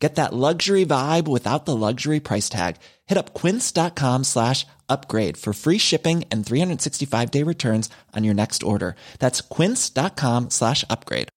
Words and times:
Get 0.00 0.14
that 0.14 0.32
luxury 0.32 0.86
vibe 0.86 1.28
without 1.28 1.66
the 1.66 1.76
luxury 1.76 2.20
price 2.20 2.48
tag. 2.48 2.76
Hit 3.06 3.18
up 3.18 3.34
quince.com 3.34 4.24
slash 4.24 4.66
upgrade 4.88 5.36
for 5.36 5.52
free 5.52 5.76
shipping 5.78 6.24
and 6.30 6.44
365 6.44 7.30
day 7.30 7.42
returns 7.42 7.90
on 8.16 8.24
your 8.24 8.34
next 8.34 8.62
order. 8.62 8.96
That's 9.18 9.42
quince.com 9.42 10.48
slash 10.50 10.84
upgrade. 10.88 11.28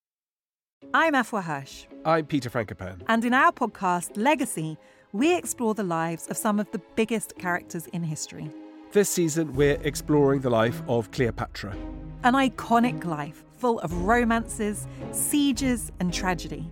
I'm 0.93 1.13
Afua 1.13 1.43
Hirsch, 1.43 1.85
I'm 2.05 2.25
Peter 2.25 2.49
Frankopan. 2.49 3.01
and 3.07 3.25
in 3.25 3.33
our 3.33 3.51
podcast, 3.51 4.11
Legacy, 4.15 4.77
we 5.11 5.35
explore 5.35 5.73
the 5.73 5.83
lives 5.83 6.27
of 6.27 6.37
some 6.37 6.59
of 6.59 6.71
the 6.71 6.81
biggest 6.95 7.37
characters 7.37 7.87
in 7.87 8.03
history. 8.03 8.49
This 8.93 9.09
season, 9.09 9.53
we're 9.55 9.79
exploring 9.83 10.41
the 10.41 10.49
life 10.51 10.81
of 10.87 11.11
Cleopatra. 11.11 11.75
An 12.23 12.33
iconic 12.35 13.03
life 13.05 13.43
full 13.57 13.79
of 13.79 13.91
romances, 14.03 14.87
sieges, 15.11 15.91
and 15.99 16.13
tragedy. 16.13 16.71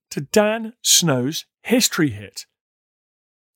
to 0.11 0.21
Dan 0.21 0.73
Snow's 0.81 1.45
History 1.63 2.09
Hit. 2.09 2.45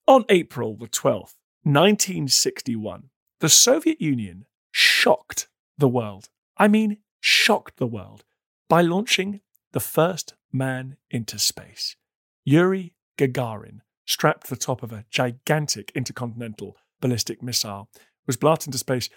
On 0.07 0.23
April 0.29 0.77
the 0.77 0.87
12th, 0.87 1.35
1961, 1.63 3.09
the 3.41 3.49
Soviet 3.49 3.99
Union 3.99 4.45
shocked 4.71 5.49
the 5.77 5.89
world. 5.89 6.29
I 6.57 6.69
mean, 6.69 6.99
shocked 7.19 7.77
the 7.77 7.87
world 7.87 8.23
by 8.69 8.81
launching 8.81 9.41
the 9.73 9.81
first 9.81 10.35
man 10.53 10.95
into 11.11 11.37
space. 11.39 11.97
Yuri 12.45 12.93
Gagarin, 13.17 13.81
strapped 14.05 14.47
to 14.47 14.55
the 14.55 14.59
top 14.59 14.81
of 14.81 14.93
a 14.93 15.05
gigantic 15.09 15.91
intercontinental 15.93 16.77
ballistic 17.01 17.43
missile, 17.43 17.89
was 18.25 18.37
blasted 18.37 18.69
into 18.69 18.77
space 18.77 19.09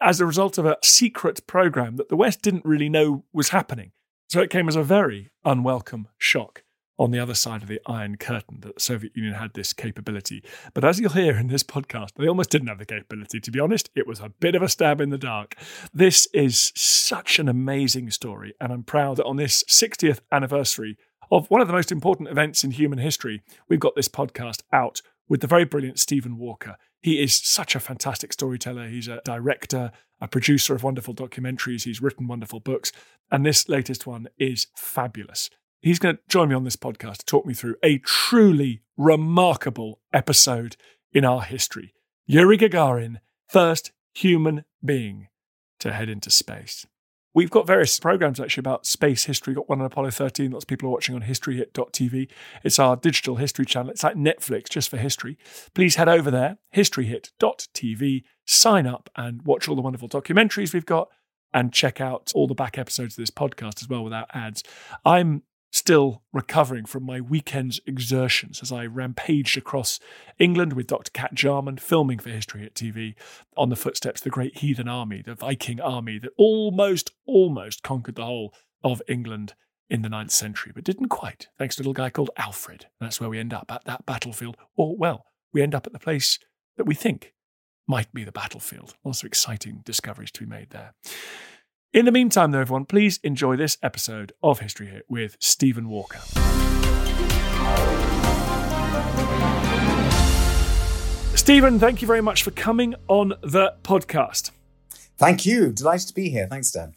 as 0.00 0.18
a 0.18 0.26
result 0.26 0.56
of 0.56 0.64
a 0.64 0.78
secret 0.82 1.46
program 1.46 1.96
that 1.96 2.08
the 2.08 2.16
West 2.16 2.40
didn't 2.40 2.64
really 2.64 2.88
know 2.88 3.24
was 3.34 3.50
happening. 3.50 3.92
So 4.28 4.40
it 4.40 4.50
came 4.50 4.68
as 4.68 4.76
a 4.76 4.82
very 4.82 5.30
unwelcome 5.44 6.08
shock 6.16 6.62
on 6.98 7.10
the 7.10 7.18
other 7.18 7.34
side 7.34 7.62
of 7.62 7.68
the 7.68 7.80
Iron 7.86 8.16
Curtain 8.16 8.60
that 8.60 8.74
the 8.74 8.80
Soviet 8.80 9.16
Union 9.16 9.34
had 9.34 9.54
this 9.54 9.72
capability. 9.72 10.42
But 10.74 10.84
as 10.84 10.98
you'll 10.98 11.12
hear 11.12 11.36
in 11.36 11.48
this 11.48 11.62
podcast, 11.62 12.14
they 12.16 12.28
almost 12.28 12.50
didn't 12.50 12.68
have 12.68 12.78
the 12.78 12.86
capability. 12.86 13.40
To 13.40 13.50
be 13.50 13.60
honest, 13.60 13.90
it 13.94 14.06
was 14.06 14.20
a 14.20 14.30
bit 14.30 14.54
of 14.54 14.62
a 14.62 14.68
stab 14.68 15.00
in 15.00 15.10
the 15.10 15.18
dark. 15.18 15.56
This 15.92 16.26
is 16.32 16.72
such 16.74 17.38
an 17.38 17.48
amazing 17.48 18.10
story, 18.10 18.54
and 18.60 18.72
I'm 18.72 18.82
proud 18.82 19.16
that 19.16 19.26
on 19.26 19.36
this 19.36 19.62
60th 19.64 20.20
anniversary 20.32 20.96
of 21.30 21.50
one 21.50 21.60
of 21.60 21.66
the 21.66 21.74
most 21.74 21.90
important 21.90 22.28
events 22.28 22.62
in 22.64 22.70
human 22.70 22.98
history, 22.98 23.42
we've 23.68 23.80
got 23.80 23.96
this 23.96 24.08
podcast 24.08 24.62
out 24.72 25.02
with 25.28 25.40
the 25.40 25.46
very 25.46 25.64
brilliant 25.64 25.98
Stephen 25.98 26.38
Walker. 26.38 26.76
He 27.00 27.22
is 27.22 27.34
such 27.34 27.74
a 27.74 27.80
fantastic 27.80 28.32
storyteller. 28.32 28.88
He's 28.88 29.08
a 29.08 29.20
director, 29.24 29.92
a 30.20 30.28
producer 30.28 30.74
of 30.74 30.82
wonderful 30.82 31.14
documentaries. 31.14 31.84
He's 31.84 32.02
written 32.02 32.26
wonderful 32.26 32.60
books. 32.60 32.92
And 33.30 33.44
this 33.44 33.68
latest 33.68 34.06
one 34.06 34.28
is 34.38 34.68
fabulous. 34.76 35.50
He's 35.86 36.00
going 36.00 36.16
to 36.16 36.22
join 36.28 36.48
me 36.48 36.56
on 36.56 36.64
this 36.64 36.74
podcast 36.74 37.18
to 37.18 37.26
talk 37.26 37.46
me 37.46 37.54
through 37.54 37.76
a 37.80 37.98
truly 37.98 38.80
remarkable 38.96 40.00
episode 40.12 40.76
in 41.12 41.24
our 41.24 41.42
history. 41.42 41.94
Yuri 42.26 42.58
Gagarin, 42.58 43.20
first 43.48 43.92
human 44.12 44.64
being 44.84 45.28
to 45.78 45.92
head 45.92 46.08
into 46.08 46.28
space. 46.28 46.86
We've 47.34 47.52
got 47.52 47.68
various 47.68 48.00
programs 48.00 48.40
actually 48.40 48.62
about 48.62 48.84
space 48.84 49.26
history. 49.26 49.52
We've 49.52 49.58
Got 49.58 49.68
one 49.68 49.78
on 49.78 49.86
Apollo 49.86 50.10
13. 50.10 50.50
Lots 50.50 50.64
of 50.64 50.68
people 50.68 50.88
are 50.88 50.92
watching 50.92 51.14
on 51.14 51.22
historyhit.tv. 51.22 52.30
It's 52.64 52.80
our 52.80 52.96
digital 52.96 53.36
history 53.36 53.64
channel. 53.64 53.92
It's 53.92 54.02
like 54.02 54.16
Netflix 54.16 54.68
just 54.68 54.88
for 54.88 54.96
history. 54.96 55.38
Please 55.72 55.94
head 55.94 56.08
over 56.08 56.32
there, 56.32 56.58
historyhit.tv, 56.74 58.24
sign 58.44 58.88
up 58.88 59.08
and 59.14 59.42
watch 59.42 59.68
all 59.68 59.76
the 59.76 59.82
wonderful 59.82 60.08
documentaries 60.08 60.74
we've 60.74 60.84
got 60.84 61.10
and 61.54 61.72
check 61.72 62.00
out 62.00 62.32
all 62.34 62.48
the 62.48 62.54
back 62.54 62.76
episodes 62.76 63.16
of 63.16 63.22
this 63.22 63.30
podcast 63.30 63.80
as 63.82 63.88
well 63.88 64.02
without 64.02 64.26
ads. 64.34 64.64
I'm 65.04 65.44
still 65.70 66.22
recovering 66.32 66.84
from 66.84 67.04
my 67.04 67.20
weekend's 67.20 67.80
exertions 67.86 68.60
as 68.62 68.72
I 68.72 68.86
rampaged 68.86 69.58
across 69.58 70.00
England 70.38 70.72
with 70.72 70.86
Dr. 70.86 71.10
Kat 71.12 71.34
Jarman, 71.34 71.78
filming 71.78 72.18
for 72.18 72.30
History 72.30 72.62
Hit 72.62 72.74
TV 72.74 73.14
on 73.56 73.68
the 73.68 73.76
footsteps 73.76 74.20
of 74.20 74.24
the 74.24 74.30
great 74.30 74.58
heathen 74.58 74.88
army, 74.88 75.22
the 75.22 75.34
Viking 75.34 75.80
army 75.80 76.18
that 76.18 76.32
almost, 76.36 77.12
almost 77.26 77.82
conquered 77.82 78.14
the 78.14 78.24
whole 78.24 78.54
of 78.82 79.02
England 79.08 79.54
in 79.88 80.02
the 80.02 80.08
ninth 80.08 80.32
century, 80.32 80.72
but 80.74 80.84
didn't 80.84 81.08
quite, 81.08 81.48
thanks 81.58 81.76
to 81.76 81.80
a 81.80 81.82
little 81.82 81.92
guy 81.92 82.10
called 82.10 82.30
Alfred. 82.36 82.86
That's 83.00 83.20
where 83.20 83.30
we 83.30 83.38
end 83.38 83.54
up 83.54 83.70
at 83.70 83.84
that 83.84 84.06
battlefield. 84.06 84.56
Or, 84.76 84.96
well, 84.96 85.26
we 85.52 85.62
end 85.62 85.74
up 85.74 85.86
at 85.86 85.92
the 85.92 85.98
place 85.98 86.38
that 86.76 86.86
we 86.86 86.94
think 86.94 87.34
might 87.86 88.12
be 88.12 88.24
the 88.24 88.32
battlefield. 88.32 88.94
Lots 89.04 89.22
of 89.22 89.26
exciting 89.26 89.82
discoveries 89.84 90.32
to 90.32 90.40
be 90.40 90.46
made 90.46 90.70
there. 90.70 90.94
In 91.96 92.04
the 92.04 92.12
meantime, 92.12 92.50
though, 92.50 92.60
everyone, 92.60 92.84
please 92.84 93.18
enjoy 93.22 93.56
this 93.56 93.78
episode 93.82 94.34
of 94.42 94.60
History 94.60 94.88
Hit 94.88 95.06
with 95.08 95.38
Stephen 95.40 95.88
Walker. 95.88 96.18
Stephen, 101.34 101.78
thank 101.78 102.02
you 102.02 102.06
very 102.06 102.20
much 102.20 102.42
for 102.42 102.50
coming 102.50 102.96
on 103.08 103.32
the 103.40 103.76
podcast. 103.82 104.50
Thank 105.16 105.46
you. 105.46 105.72
Delighted 105.72 106.08
to 106.08 106.14
be 106.14 106.28
here. 106.28 106.46
Thanks, 106.46 106.70
Dan. 106.70 106.96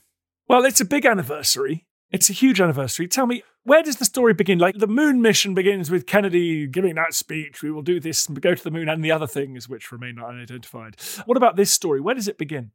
Well, 0.49 0.65
it's 0.65 0.81
a 0.81 0.85
big 0.85 1.05
anniversary. 1.05 1.85
It's 2.11 2.29
a 2.29 2.33
huge 2.33 2.59
anniversary. 2.59 3.07
Tell 3.07 3.27
me, 3.27 3.43
where 3.63 3.83
does 3.83 3.97
the 3.97 4.05
story 4.05 4.33
begin? 4.33 4.57
Like 4.57 4.79
the 4.79 4.87
moon 4.87 5.21
mission 5.21 5.53
begins 5.53 5.91
with 5.91 6.07
Kennedy 6.07 6.65
giving 6.65 6.95
that 6.95 7.13
speech. 7.13 7.61
We 7.61 7.69
will 7.69 7.83
do 7.83 7.99
this 7.99 8.25
and 8.25 8.41
go 8.41 8.55
to 8.55 8.63
the 8.63 8.71
moon 8.71 8.89
and 8.89 9.05
the 9.05 9.11
other 9.11 9.27
things 9.27 9.69
which 9.69 9.91
remain 9.91 10.17
unidentified. 10.17 10.95
What 11.25 11.37
about 11.37 11.55
this 11.55 11.69
story? 11.69 12.01
Where 12.01 12.15
does 12.15 12.27
it 12.27 12.39
begin? 12.39 12.71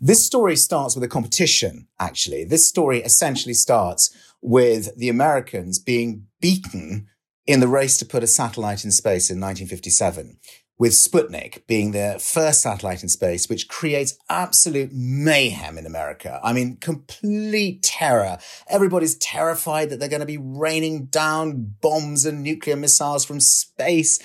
This 0.00 0.26
story 0.26 0.56
starts 0.56 0.96
with 0.96 1.04
a 1.04 1.08
competition, 1.08 1.86
actually. 2.00 2.42
This 2.44 2.68
story 2.68 3.00
essentially 3.02 3.54
starts 3.54 4.12
with 4.42 4.96
the 4.96 5.08
Americans 5.08 5.78
being 5.78 6.26
beaten 6.40 7.06
in 7.46 7.60
the 7.60 7.68
race 7.68 7.96
to 7.98 8.06
put 8.06 8.24
a 8.24 8.26
satellite 8.26 8.84
in 8.84 8.90
space 8.90 9.30
in 9.30 9.38
1957 9.38 10.38
with 10.78 10.92
Sputnik 10.92 11.66
being 11.66 11.92
the 11.92 12.18
first 12.20 12.62
satellite 12.62 13.02
in 13.02 13.08
space, 13.08 13.48
which 13.48 13.68
creates 13.68 14.18
absolute 14.28 14.90
mayhem 14.92 15.78
in 15.78 15.86
America. 15.86 16.40
I 16.42 16.52
mean, 16.52 16.76
complete 16.76 17.82
terror. 17.82 18.38
Everybody's 18.68 19.16
terrified 19.16 19.90
that 19.90 20.00
they're 20.00 20.08
going 20.08 20.20
to 20.20 20.26
be 20.26 20.38
raining 20.38 21.06
down 21.06 21.74
bombs 21.80 22.26
and 22.26 22.42
nuclear 22.42 22.76
missiles 22.76 23.24
from 23.24 23.40
space. 23.40 24.18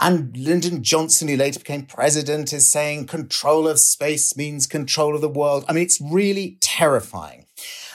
And 0.00 0.36
Lyndon 0.36 0.82
Johnson, 0.82 1.28
who 1.28 1.36
later 1.36 1.60
became 1.60 1.86
president, 1.86 2.52
is 2.52 2.66
saying 2.66 3.06
control 3.06 3.68
of 3.68 3.78
space 3.78 4.36
means 4.36 4.66
control 4.66 5.14
of 5.14 5.20
the 5.20 5.28
world. 5.28 5.64
I 5.68 5.72
mean, 5.72 5.84
it's 5.84 6.00
really 6.00 6.58
terrifying. 6.60 7.46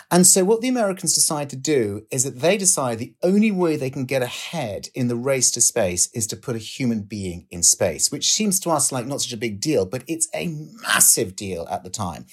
And 0.10 0.26
so 0.26 0.46
what 0.46 0.62
the 0.62 0.70
Americans 0.70 1.14
decide 1.14 1.50
to 1.50 1.58
do 1.58 2.04
is 2.12 2.24
that 2.24 2.40
they 2.40 2.58
decide 2.58 2.98
the 2.98 3.14
only 3.22 3.52
way 3.52 3.76
they 3.76 3.90
can 3.90 4.06
get 4.06 4.22
ahead 4.22 4.88
in 4.96 5.10
the 5.10 5.18
race 5.18 5.52
to 5.52 5.62
space 5.62 6.10
is 6.14 6.28
to 6.28 6.38
put 6.38 6.56
a 6.56 6.60
human 6.60 7.02
being 7.02 7.46
in 7.52 7.62
space, 7.62 8.10
which 8.10 8.32
seems 8.32 8.58
to 8.62 8.70
us 8.70 8.92
like 8.92 9.06
not 9.06 9.22
such 9.22 9.34
a 9.34 9.38
big 9.38 9.60
deal, 9.60 9.86
but 9.86 10.06
it's 10.08 10.30
a 10.34 10.48
massive 10.82 11.36
deal 11.36 11.68
at 11.70 11.84
the 11.84 11.90
time. 11.90 12.26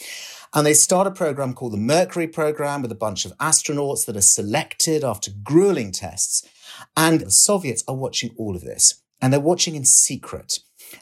And 0.55 0.65
they 0.65 0.75
start 0.75 1.09
a 1.09 1.11
program 1.11 1.53
called 1.53 1.73
the 1.73 1.79
Mercury 1.79 2.29
program 2.29 2.81
with 2.81 2.93
a 2.93 2.97
bunch 2.97 3.25
of 3.25 3.37
astronauts 3.39 4.07
that 4.07 4.17
are 4.17 4.23
selected 4.23 5.03
after 5.03 5.33
grueling 5.43 5.91
tests. 5.91 6.49
And 6.97 7.23
the 7.23 7.31
Soviets 7.31 7.83
are 7.89 7.97
watching 7.97 8.35
all 8.39 8.55
of 8.55 8.63
this 8.63 9.03
and 9.21 9.33
they're 9.33 9.41
watching 9.41 9.75
in 9.75 9.85
secret. 9.85 10.61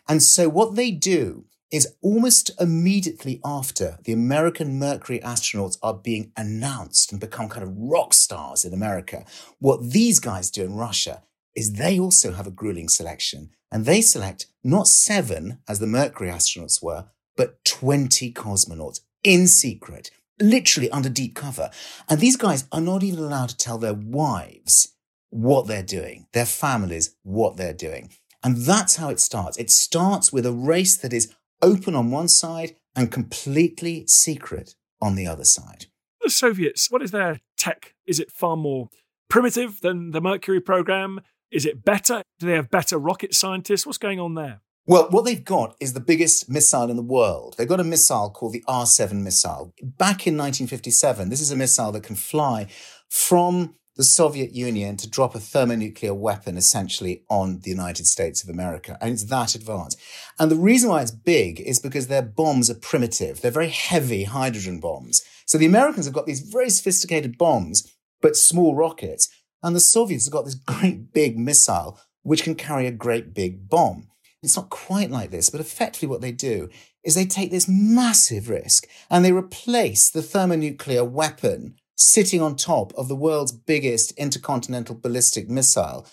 And 0.09 0.23
so 0.23 0.49
what 0.49 0.75
they 0.75 0.91
do 0.91 1.45
is 1.73 1.95
almost 2.03 2.51
immediately 2.61 3.41
after 3.45 3.99
the 4.05 4.13
American 4.13 4.79
Mercury 4.79 5.19
astronauts 5.21 5.79
are 5.83 5.95
being 5.95 6.31
announced 6.37 7.11
and 7.11 7.21
become 7.21 7.49
kind 7.49 7.67
of 7.67 7.75
rock 7.75 8.13
stars 8.13 8.65
in 8.65 8.75
America. 8.75 9.25
What 9.59 9.91
these 9.91 10.21
guys 10.21 10.51
do 10.51 10.63
in 10.63 10.75
Russia 10.75 11.23
is 11.57 11.73
they 11.73 11.99
also 11.99 12.33
have 12.33 12.47
a 12.47 12.51
grueling 12.51 12.91
selection 12.91 13.51
and 13.73 13.87
they 13.87 14.03
select 14.03 14.47
not 14.63 14.87
seven, 14.87 15.59
as 15.67 15.79
the 15.79 15.87
Mercury 15.87 16.29
astronauts 16.29 16.83
were, 16.83 17.07
but 17.37 17.65
20 17.65 18.33
cosmonauts 18.35 19.01
in 19.25 19.47
secret, 19.47 20.11
literally 20.39 20.91
under 20.91 21.09
deep 21.09 21.35
cover. 21.35 21.71
And 22.09 22.21
these 22.21 22.37
guys 22.37 22.67
are 22.71 22.83
not 22.83 23.03
even 23.03 23.21
allowed 23.21 23.49
to 23.49 23.57
tell 23.57 23.79
their 23.79 23.95
wives 23.95 24.95
what 25.31 25.67
they're 25.67 25.83
doing, 25.83 26.27
their 26.35 26.45
families 26.45 27.17
what 27.23 27.57
they're 27.57 27.73
doing. 27.73 28.11
And 28.45 28.59
that's 28.59 28.97
how 28.97 29.09
it 29.09 29.21
starts. 29.21 29.57
It 29.57 29.71
starts 29.71 30.33
with 30.33 30.45
a 30.45 30.53
race 30.53 30.97
that 30.99 31.13
is 31.13 31.35
open 31.63 31.95
on 31.95 32.11
one 32.11 32.29
side 32.29 32.77
and 32.95 33.11
completely 33.11 34.05
secret 34.07 34.75
on 35.01 35.15
the 35.15 35.27
other 35.27 35.45
side. 35.45 35.87
The 36.21 36.31
Soviets, 36.31 36.91
what 36.91 37.03
is 37.03 37.11
their 37.11 37.41
tech? 37.57 37.95
Is 38.07 38.21
it 38.21 38.31
far 38.31 38.57
more 38.57 38.89
primitive 39.29 39.81
than 39.81 40.11
the 40.11 40.21
Mercury 40.21 40.61
program? 40.61 41.21
Is 41.51 41.67
it 41.67 41.85
better? 41.85 42.23
Do 42.39 42.47
they 42.47 42.55
have 42.55 42.71
better 42.71 42.99
rocket 42.99 43.35
scientists? 43.35 43.87
What's 43.87 43.99
going 43.99 44.21
on 44.21 44.35
there? 44.35 44.61
Well, 44.87 45.09
what 45.11 45.25
they've 45.25 45.45
got 45.45 45.77
is 45.81 45.93
the 45.93 46.01
biggest 46.01 46.51
missile 46.51 46.91
in 46.91 46.97
the 46.97 47.03
world. 47.03 47.55
They've 47.57 47.69
got 47.69 47.81
a 47.81 47.85
missile 47.85 48.31
called 48.31 48.53
the 48.53 48.65
R 48.67 48.85
7 48.85 49.23
missile. 49.23 49.73
Back 49.81 50.27
in 50.27 50.37
1957, 50.37 51.29
this 51.29 51.41
is 51.41 51.53
a 51.53 51.57
missile 51.57 51.93
that 51.93 52.03
can 52.03 52.17
fly 52.17 52.67
from 53.09 53.77
the 53.97 54.05
Soviet 54.05 54.55
Union 54.55 54.97
to 54.97 55.09
drop 55.09 55.35
a 55.35 55.41
thermonuclear 55.41 56.15
weapon 56.15 56.57
essentially 56.57 57.25
on 57.29 57.61
the 57.61 57.71
United 57.71 58.07
States 58.07 58.43
of 58.43 58.49
America. 58.49 58.97
And 59.01 59.11
it's 59.11 59.25
that 59.25 59.55
advanced. 59.55 60.01
And 60.39 60.51
the 60.51 60.57
reason 60.57 60.89
why 60.89 61.03
it's 61.03 61.11
big 61.11 61.61
is 61.61 61.79
because 61.79 62.07
their 62.07 62.23
bombs 62.23 62.71
are 62.71 62.75
primitive. 62.75 63.41
They're 63.41 63.51
very 63.51 63.69
heavy 63.69 64.25
hydrogen 64.25 64.81
bombs. 64.81 65.23
So 65.47 65.59
the 65.59 65.67
Americans 65.67 66.07
have 66.07 66.15
got 66.15 66.27
these 66.27 66.41
very 66.41 66.71
sophisticated 66.71 67.37
bombs, 67.37 67.93
but 68.23 68.37
small 68.37 68.75
rockets. 68.75 69.29
And 69.63 69.77
the 69.77 69.81
Soviets 69.81 70.25
have 70.27 70.33
got 70.33 70.47
this 70.47 70.55
great 70.67 71.13
big 71.13 71.39
missile, 71.39 72.01
which 72.23 72.45
can 72.45 72.55
carry 72.55 72.87
a 72.87 72.93
great 72.93 73.35
big 73.35 73.69
bomb. 73.69 74.09
It's 74.43 74.57
not 74.57 74.71
quite 74.71 75.11
like 75.11 75.31
this, 75.31 75.51
but 75.51 75.61
effectively 75.61 76.09
what 76.09 76.21
they 76.21 76.33
do 76.33 76.69
is 77.05 77.15
they 77.15 77.27
take 77.27 77.51
this 77.51 77.69
massive 77.69 78.49
risk 78.49 78.89
and 79.11 79.25
they 79.25 79.33
replace 79.33 80.11
the 80.11 80.23
thermonuclear 80.23 81.05
weapon 81.05 81.77
sitting 82.03 82.41
on 82.41 82.57
top 82.57 82.93
of 82.95 83.09
the 83.09 83.17
world's 83.17 83.53
biggest 83.53 84.13
intercontinental 84.13 84.95
ballistic 84.95 85.49
missile 85.49 86.07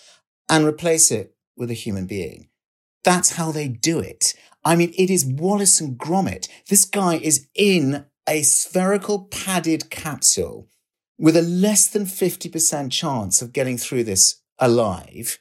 and 0.48 0.66
replace 0.66 1.12
it 1.12 1.36
with 1.56 1.70
a 1.70 1.76
human 1.76 2.06
being. 2.06 2.50
That's 3.04 3.32
how 3.34 3.52
they 3.52 3.68
do 3.68 4.00
it. 4.00 4.34
I 4.64 4.76
mean, 4.76 4.94
it 4.98 5.10
is 5.10 5.26
Wallace 5.26 5.80
and 5.80 5.98
Gromit. 5.98 6.48
This 6.68 6.86
guy 6.86 7.16
is 7.16 7.48
in 7.56 8.06
a 8.28 8.44
spherical 8.44 9.26
padded 9.26 9.90
capsule 9.90 10.68
with 11.18 11.36
a 11.36 11.42
less 11.42 11.88
than 11.88 12.06
50% 12.06 12.92
chance 12.92 13.42
of 13.42 13.54
getting 13.54 13.78
through 13.78 14.04
this 14.06 14.42
alive. 14.58 15.40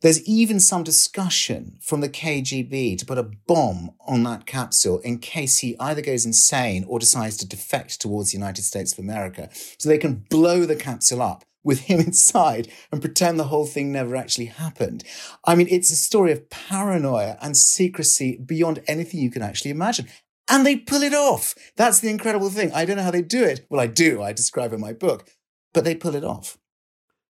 There's 0.00 0.22
even 0.28 0.60
some 0.60 0.84
discussion 0.84 1.78
from 1.80 2.00
the 2.00 2.08
KGB 2.08 2.98
to 2.98 3.06
put 3.06 3.18
a 3.18 3.30
bomb 3.48 3.90
on 4.06 4.22
that 4.22 4.46
capsule 4.46 5.00
in 5.00 5.18
case 5.18 5.58
he 5.58 5.76
either 5.80 6.02
goes 6.02 6.24
insane 6.24 6.84
or 6.86 7.00
decides 7.00 7.36
to 7.38 7.48
defect 7.48 8.00
towards 8.00 8.30
the 8.30 8.38
United 8.38 8.62
States 8.62 8.92
of 8.92 9.00
America. 9.00 9.48
So 9.76 9.88
they 9.88 9.98
can 9.98 10.24
blow 10.30 10.66
the 10.66 10.76
capsule 10.76 11.20
up 11.20 11.44
with 11.64 11.80
him 11.80 11.98
inside 12.06 12.68
and 12.92 13.00
pretend 13.00 13.40
the 13.40 13.44
whole 13.44 13.66
thing 13.66 13.90
never 13.90 14.14
actually 14.14 14.46
happened. 14.46 15.02
I 15.44 15.56
mean, 15.56 15.66
it's 15.68 15.90
a 15.90 15.96
story 15.96 16.30
of 16.30 16.48
paranoia 16.48 17.36
and 17.42 17.56
secrecy 17.56 18.36
beyond 18.36 18.84
anything 18.86 19.18
you 19.18 19.32
can 19.32 19.42
actually 19.42 19.72
imagine. 19.72 20.06
And 20.48 20.64
they 20.64 20.76
pull 20.76 21.02
it 21.02 21.12
off. 21.12 21.56
That's 21.76 21.98
the 21.98 22.08
incredible 22.08 22.50
thing. 22.50 22.72
I 22.72 22.84
don't 22.84 22.96
know 22.96 23.02
how 23.02 23.10
they 23.10 23.22
do 23.22 23.42
it. 23.42 23.66
Well, 23.68 23.80
I 23.80 23.88
do. 23.88 24.22
I 24.22 24.32
describe 24.32 24.72
in 24.72 24.80
my 24.80 24.92
book, 24.92 25.28
but 25.74 25.84
they 25.84 25.96
pull 25.96 26.14
it 26.14 26.24
off. 26.24 26.56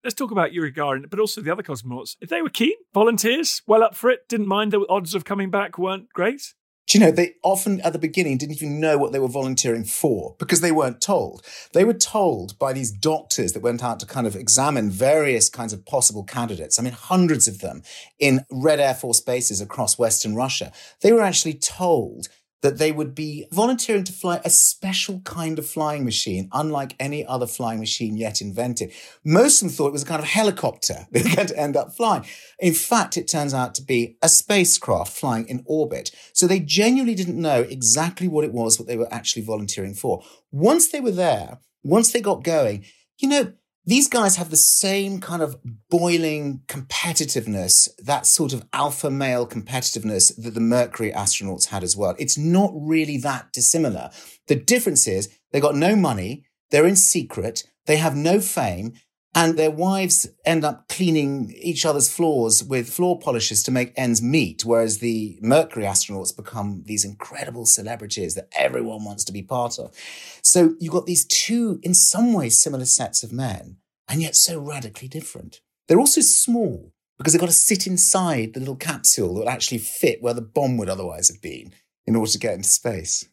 Let's 0.04 0.16
talk 0.16 0.32
about 0.32 0.52
Yuri 0.52 0.74
Gagarin, 0.74 1.08
but 1.12 1.20
also 1.20 1.42
the 1.42 1.52
other 1.52 1.62
cosmonauts. 1.62 2.16
If 2.20 2.30
they 2.30 2.42
were 2.42 2.50
keen, 2.50 2.74
volunteers, 2.92 3.62
well 3.68 3.84
up 3.84 3.96
for 3.96 4.10
it, 4.10 4.28
didn't 4.28 4.48
mind 4.48 4.72
the 4.72 4.84
odds 4.90 5.14
of 5.14 5.26
coming 5.26 5.52
back 5.52 5.78
weren't 5.78 6.10
great. 6.12 6.56
Do 6.88 6.98
you 6.98 7.06
know, 7.06 7.12
they 7.12 7.36
often 7.44 7.80
at 7.82 7.94
the 7.94 8.00
beginning 8.00 8.40
didn't 8.40 8.56
even 8.56 8.80
know 8.80 8.98
what 8.98 9.12
they 9.12 9.20
were 9.20 9.28
volunteering 9.28 9.84
for 9.84 10.36
because 10.40 10.62
they 10.62 10.72
weren't 10.72 11.02
told. 11.02 11.46
They 11.74 11.86
were 11.86 11.94
told 11.94 12.58
by 12.58 12.74
these 12.74 12.92
doctors 12.92 13.54
that 13.54 13.62
went 13.62 13.84
out 13.84 14.00
to 14.00 14.08
kind 14.08 14.26
of 14.26 14.36
examine 14.36 14.90
various 14.90 15.50
kinds 15.50 15.72
of 15.72 15.86
possible 15.86 16.24
candidates. 16.24 16.80
I 16.80 16.82
mean, 16.82 16.94
hundreds 16.94 17.48
of 17.48 17.60
them 17.60 17.84
in 18.18 18.44
Red 18.52 18.80
Air 18.80 18.96
Force 18.96 19.22
bases 19.22 19.62
across 19.62 20.00
Western 20.00 20.36
Russia. 20.36 20.72
They 21.02 21.14
were 21.14 21.22
actually 21.22 21.54
told 21.54 22.28
that 22.62 22.78
they 22.78 22.92
would 22.92 23.16
be 23.16 23.48
volunteering 23.52 24.04
to 24.04 24.14
fly 24.14 24.40
a 24.46 24.50
special 24.50 25.20
kind 25.22 25.58
of 25.58 25.66
flying 25.66 26.06
machine, 26.06 26.48
unlike 26.54 26.96
any 27.00 27.26
other 27.26 27.48
flying 27.48 27.80
machine 27.80 28.16
yet 28.16 28.42
invented. 28.42 28.92
Most 29.24 29.62
of 29.62 29.68
them 29.68 29.76
thought 29.76 29.88
it 29.88 29.94
was 29.94 30.04
a 30.04 30.08
kind 30.08 30.22
of 30.22 30.28
helicopter 30.28 31.08
they 31.12 31.24
were 31.24 31.36
going 31.36 31.48
to 31.48 31.60
end 31.60 31.76
up 31.76 31.96
flying. 31.96 32.26
In 32.60 32.74
fact, 32.74 33.18
it 33.18 33.28
turns 33.28 33.54
out 33.54 33.74
to 33.76 33.82
be 33.82 34.18
a 34.22 34.30
spacecraft 34.30 35.12
flying 35.12 35.48
in 35.48 35.64
orbit. 35.66 36.12
So 36.34 36.48
they 36.48 36.60
genuinely 36.60 37.16
didn't 37.16 37.40
know 37.40 37.62
exactly 37.62 38.28
what 38.28 38.46
it 38.46 38.54
was 38.54 38.80
what 38.80 38.88
they 38.88 38.98
were 38.98 39.12
actually 39.12 39.44
volunteering 39.44 39.94
for. 39.94 40.24
Once 40.52 40.90
they 40.90 41.02
were 41.02 41.12
there, 41.12 41.60
once 41.84 42.12
they 42.12 42.22
got 42.22 42.44
going, 42.44 42.86
you 43.18 43.28
know, 43.30 43.54
these 43.92 44.08
guys 44.08 44.38
have 44.38 44.50
the 44.50 44.56
same 44.56 45.20
kind 45.20 45.42
of 45.42 45.58
boiling 45.90 46.62
competitiveness, 46.68 47.90
that 47.98 48.26
sort 48.26 48.54
of 48.54 48.66
alpha 48.72 49.12
male 49.12 49.46
competitiveness 49.46 50.34
that 50.42 50.54
the 50.54 50.62
Mercury 50.62 51.12
astronauts 51.12 51.66
had 51.66 51.84
as 51.84 51.98
well. 51.98 52.16
It's 52.18 52.38
not 52.38 52.72
really 52.74 53.18
that 53.18 53.52
dissimilar. 53.52 54.10
The 54.48 54.56
difference 54.56 55.08
is 55.08 55.30
they 55.52 55.60
got 55.60 55.76
no 55.76 55.98
money, 55.98 56.46
they're 56.70 56.88
in 56.88 56.96
secret, 56.96 57.64
they 57.86 57.98
have 57.98 58.16
no 58.16 58.40
fame, 58.40 58.94
and 59.34 59.58
their 59.58 59.72
wives 59.72 60.28
end 60.46 60.66
up 60.66 60.88
cleaning 60.90 61.54
each 61.62 61.86
other's 61.86 62.12
floors 62.12 62.64
with 62.64 62.90
floor 62.90 63.20
polishes 63.20 63.64
to 63.64 63.72
make 63.72 63.94
ends 63.96 64.22
meet, 64.22 64.64
whereas 64.66 65.00
the 65.00 65.38
Mercury 65.42 65.86
astronauts 65.86 66.36
become 66.36 66.84
these 66.86 67.06
incredible 67.06 67.66
celebrities 67.66 68.36
that 68.36 68.50
everyone 68.58 69.06
wants 69.06 69.24
to 69.26 69.34
be 69.34 69.42
part 69.42 69.80
of. 69.80 69.94
So 70.42 70.76
you've 70.80 70.94
got 70.94 71.06
these 71.06 71.26
two, 71.26 71.80
in 71.84 71.94
some 71.94 72.34
ways, 72.34 72.62
similar 72.62 72.86
sets 72.86 73.24
of 73.24 73.32
men, 73.32 73.78
and 74.12 74.22
yet 74.22 74.36
so 74.36 74.60
radically 74.60 75.08
different. 75.08 75.62
They're 75.88 76.00
also 76.00 76.20
small 76.22 76.92
because 77.18 77.32
they've 77.32 77.40
got 77.40 77.48
to 77.48 77.54
sit 77.54 77.88
inside 77.88 78.54
the 78.54 78.60
little 78.60 78.76
capsule 78.76 79.34
that 79.34 79.40
will 79.40 79.50
actually 79.50 79.78
fit 79.78 80.22
where 80.22 80.34
the 80.34 80.42
bomb 80.42 80.78
would 80.78 80.90
otherwise 80.90 81.30
have 81.30 81.42
been 81.42 81.74
in 82.06 82.16
order 82.16 82.30
to 82.32 82.40
get 82.40 82.56
into 82.56 82.68
space. 82.68 83.26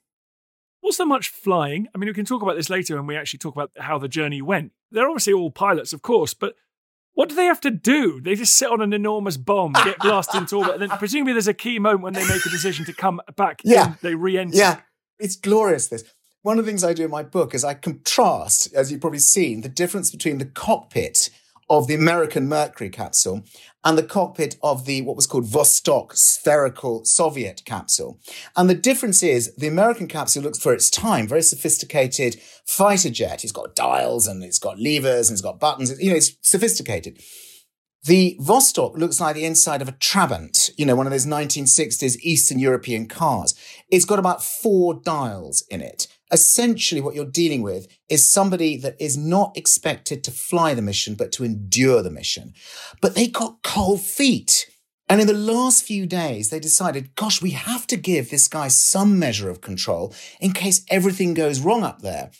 Was 0.82 0.96
there 0.96 1.06
much 1.06 1.30
flying? 1.30 1.88
I 1.92 1.98
mean, 1.98 2.08
we 2.08 2.14
can 2.14 2.24
talk 2.24 2.42
about 2.42 2.54
this 2.54 2.70
later 2.70 2.94
when 2.94 3.06
we 3.06 3.16
actually 3.16 3.40
talk 3.40 3.56
about 3.56 3.72
how 3.76 3.98
the 3.98 4.08
journey 4.08 4.40
went. 4.40 4.72
They're 4.92 5.08
obviously 5.08 5.32
all 5.32 5.50
pilots, 5.50 5.92
of 5.92 6.02
course, 6.02 6.32
but 6.32 6.54
what 7.14 7.28
do 7.28 7.34
they 7.34 7.46
have 7.46 7.60
to 7.62 7.70
do? 7.72 8.20
They 8.20 8.36
just 8.36 8.54
sit 8.54 8.70
on 8.70 8.80
an 8.80 8.92
enormous 8.92 9.36
bomb, 9.36 9.72
get 9.72 9.98
blasted 10.00 10.42
into 10.42 10.58
orbit, 10.58 10.74
and 10.74 10.82
then 10.82 10.98
presumably 10.98 11.32
there's 11.32 11.48
a 11.48 11.54
key 11.54 11.80
moment 11.80 12.02
when 12.02 12.12
they 12.12 12.26
make 12.28 12.46
a 12.46 12.50
decision 12.50 12.84
to 12.84 12.92
come 12.92 13.20
back. 13.36 13.60
Yeah. 13.64 13.94
They 14.02 14.14
re-enter. 14.14 14.56
Yeah. 14.56 14.80
It's 15.18 15.34
glorious, 15.34 15.88
this. 15.88 16.04
One 16.48 16.58
of 16.58 16.64
the 16.64 16.70
things 16.70 16.82
I 16.82 16.94
do 16.94 17.04
in 17.04 17.10
my 17.10 17.24
book 17.24 17.54
is 17.54 17.62
I 17.62 17.74
contrast, 17.74 18.72
as 18.72 18.90
you've 18.90 19.02
probably 19.02 19.18
seen, 19.18 19.60
the 19.60 19.68
difference 19.68 20.10
between 20.10 20.38
the 20.38 20.46
cockpit 20.46 21.28
of 21.68 21.88
the 21.88 21.94
American 21.94 22.48
Mercury 22.48 22.88
capsule 22.88 23.42
and 23.84 23.98
the 23.98 24.02
cockpit 24.02 24.56
of 24.62 24.86
the 24.86 25.02
what 25.02 25.14
was 25.14 25.26
called 25.26 25.44
Vostok 25.44 26.16
spherical 26.16 27.04
Soviet 27.04 27.60
capsule. 27.66 28.18
And 28.56 28.70
the 28.70 28.74
difference 28.74 29.22
is 29.22 29.54
the 29.56 29.68
American 29.68 30.08
capsule 30.08 30.42
looks 30.42 30.58
for 30.58 30.72
its 30.72 30.88
time 30.88 31.28
very 31.28 31.42
sophisticated 31.42 32.40
fighter 32.64 33.10
jet. 33.10 33.44
It's 33.44 33.52
got 33.52 33.74
dials 33.74 34.26
and 34.26 34.42
it's 34.42 34.58
got 34.58 34.80
levers 34.80 35.28
and 35.28 35.34
it's 35.34 35.42
got 35.42 35.60
buttons. 35.60 36.02
You 36.02 36.12
know, 36.12 36.16
it's 36.16 36.34
sophisticated. 36.40 37.20
The 38.04 38.38
Vostok 38.40 38.96
looks 38.96 39.20
like 39.20 39.34
the 39.34 39.44
inside 39.44 39.82
of 39.82 39.88
a 39.88 39.92
Trabant, 39.92 40.70
you 40.78 40.86
know, 40.86 40.96
one 40.96 41.06
of 41.06 41.12
those 41.12 41.26
1960s 41.26 42.16
Eastern 42.20 42.58
European 42.58 43.06
cars. 43.06 43.54
It's 43.90 44.06
got 44.06 44.18
about 44.18 44.42
four 44.42 44.94
dials 44.94 45.62
in 45.68 45.82
it 45.82 46.06
essentially 46.30 47.00
what 47.00 47.14
you're 47.14 47.24
dealing 47.24 47.62
with 47.62 47.86
is 48.08 48.30
somebody 48.30 48.76
that 48.78 48.96
is 49.00 49.16
not 49.16 49.56
expected 49.56 50.22
to 50.24 50.30
fly 50.30 50.74
the 50.74 50.82
mission, 50.82 51.14
but 51.14 51.32
to 51.32 51.44
endure 51.44 52.02
the 52.02 52.10
mission. 52.10 52.54
But 53.00 53.14
they 53.14 53.26
got 53.26 53.62
cold 53.62 54.00
feet. 54.00 54.70
And 55.08 55.20
in 55.20 55.26
the 55.26 55.32
last 55.32 55.84
few 55.84 56.06
days, 56.06 56.50
they 56.50 56.60
decided, 56.60 57.14
gosh, 57.14 57.40
we 57.40 57.50
have 57.52 57.86
to 57.86 57.96
give 57.96 58.28
this 58.28 58.46
guy 58.46 58.68
some 58.68 59.18
measure 59.18 59.48
of 59.48 59.62
control 59.62 60.14
in 60.40 60.52
case 60.52 60.84
everything 60.90 61.32
goes 61.32 61.60
wrong 61.60 61.82
up 61.82 62.02
there. 62.02 62.30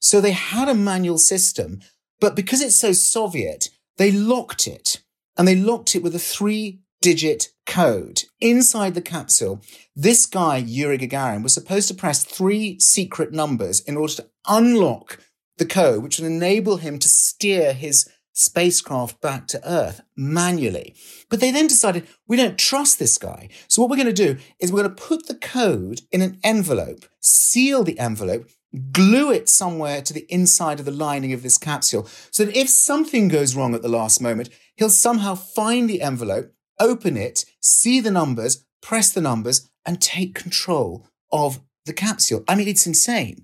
So 0.00 0.20
they 0.20 0.32
had 0.32 0.68
a 0.68 0.74
manual 0.74 1.18
system, 1.18 1.80
but 2.20 2.36
because 2.36 2.60
it's 2.60 2.76
so 2.76 2.92
Soviet, 2.92 3.70
they 3.96 4.12
locked 4.12 4.66
it 4.66 5.02
and 5.36 5.48
they 5.48 5.56
locked 5.56 5.94
it 5.96 6.02
with 6.02 6.14
a 6.14 6.20
three 6.20 6.80
digit 7.00 7.48
code 7.66 8.22
inside 8.40 8.94
the 8.94 9.02
capsule. 9.02 9.60
This 9.94 10.26
guy, 10.26 10.56
Yuri 10.58 10.98
Gagarin, 10.98 11.42
was 11.42 11.54
supposed 11.54 11.88
to 11.88 11.94
press 11.94 12.24
three 12.24 12.78
secret 12.80 13.32
numbers 13.32 13.80
in 13.80 13.96
order 13.96 14.14
to 14.14 14.26
unlock 14.46 15.20
the 15.58 15.66
code, 15.66 16.02
which 16.02 16.18
would 16.18 16.26
enable 16.26 16.78
him 16.78 16.98
to 16.98 17.08
steer 17.08 17.72
his 17.72 18.08
spacecraft 18.32 19.20
back 19.20 19.48
to 19.48 19.68
Earth 19.68 20.00
manually. 20.16 20.94
But 21.28 21.40
they 21.40 21.50
then 21.50 21.66
decided 21.66 22.06
we 22.28 22.36
don't 22.36 22.58
trust 22.58 22.98
this 22.98 23.18
guy. 23.18 23.48
So 23.66 23.82
what 23.82 23.90
we're 23.90 23.96
going 23.96 24.14
to 24.14 24.34
do 24.34 24.38
is 24.60 24.72
we're 24.72 24.82
going 24.82 24.94
to 24.94 25.02
put 25.02 25.26
the 25.26 25.34
code 25.34 26.02
in 26.12 26.22
an 26.22 26.38
envelope, 26.44 27.04
seal 27.20 27.82
the 27.82 27.98
envelope, 27.98 28.48
glue 28.92 29.32
it 29.32 29.48
somewhere 29.48 30.02
to 30.02 30.12
the 30.12 30.26
inside 30.28 30.78
of 30.78 30.86
the 30.86 30.92
lining 30.92 31.32
of 31.32 31.42
this 31.42 31.58
capsule 31.58 32.06
so 32.30 32.44
that 32.44 32.56
if 32.56 32.68
something 32.68 33.28
goes 33.28 33.56
wrong 33.56 33.74
at 33.74 33.82
the 33.82 33.88
last 33.88 34.20
moment, 34.20 34.50
he'll 34.76 34.90
somehow 34.90 35.34
find 35.34 35.88
the 35.88 36.02
envelope, 36.02 36.52
open 36.80 37.16
it, 37.16 37.44
see 37.60 38.00
the 38.00 38.10
numbers, 38.10 38.64
press 38.80 39.10
the 39.10 39.20
numbers, 39.20 39.68
and 39.84 40.00
take 40.00 40.34
control 40.34 41.06
of 41.32 41.60
the 41.86 41.92
capsule. 41.92 42.44
I 42.48 42.54
mean, 42.54 42.68
it's 42.68 42.86
insane. 42.86 43.42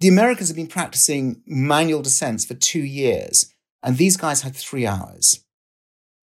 The 0.00 0.08
Americans 0.08 0.48
have 0.48 0.56
been 0.56 0.68
practicing 0.68 1.42
manual 1.46 2.02
descents 2.02 2.44
for 2.44 2.54
two 2.54 2.82
years, 2.82 3.52
and 3.82 3.96
these 3.96 4.16
guys 4.16 4.42
had 4.42 4.54
three 4.54 4.86
hours. 4.86 5.44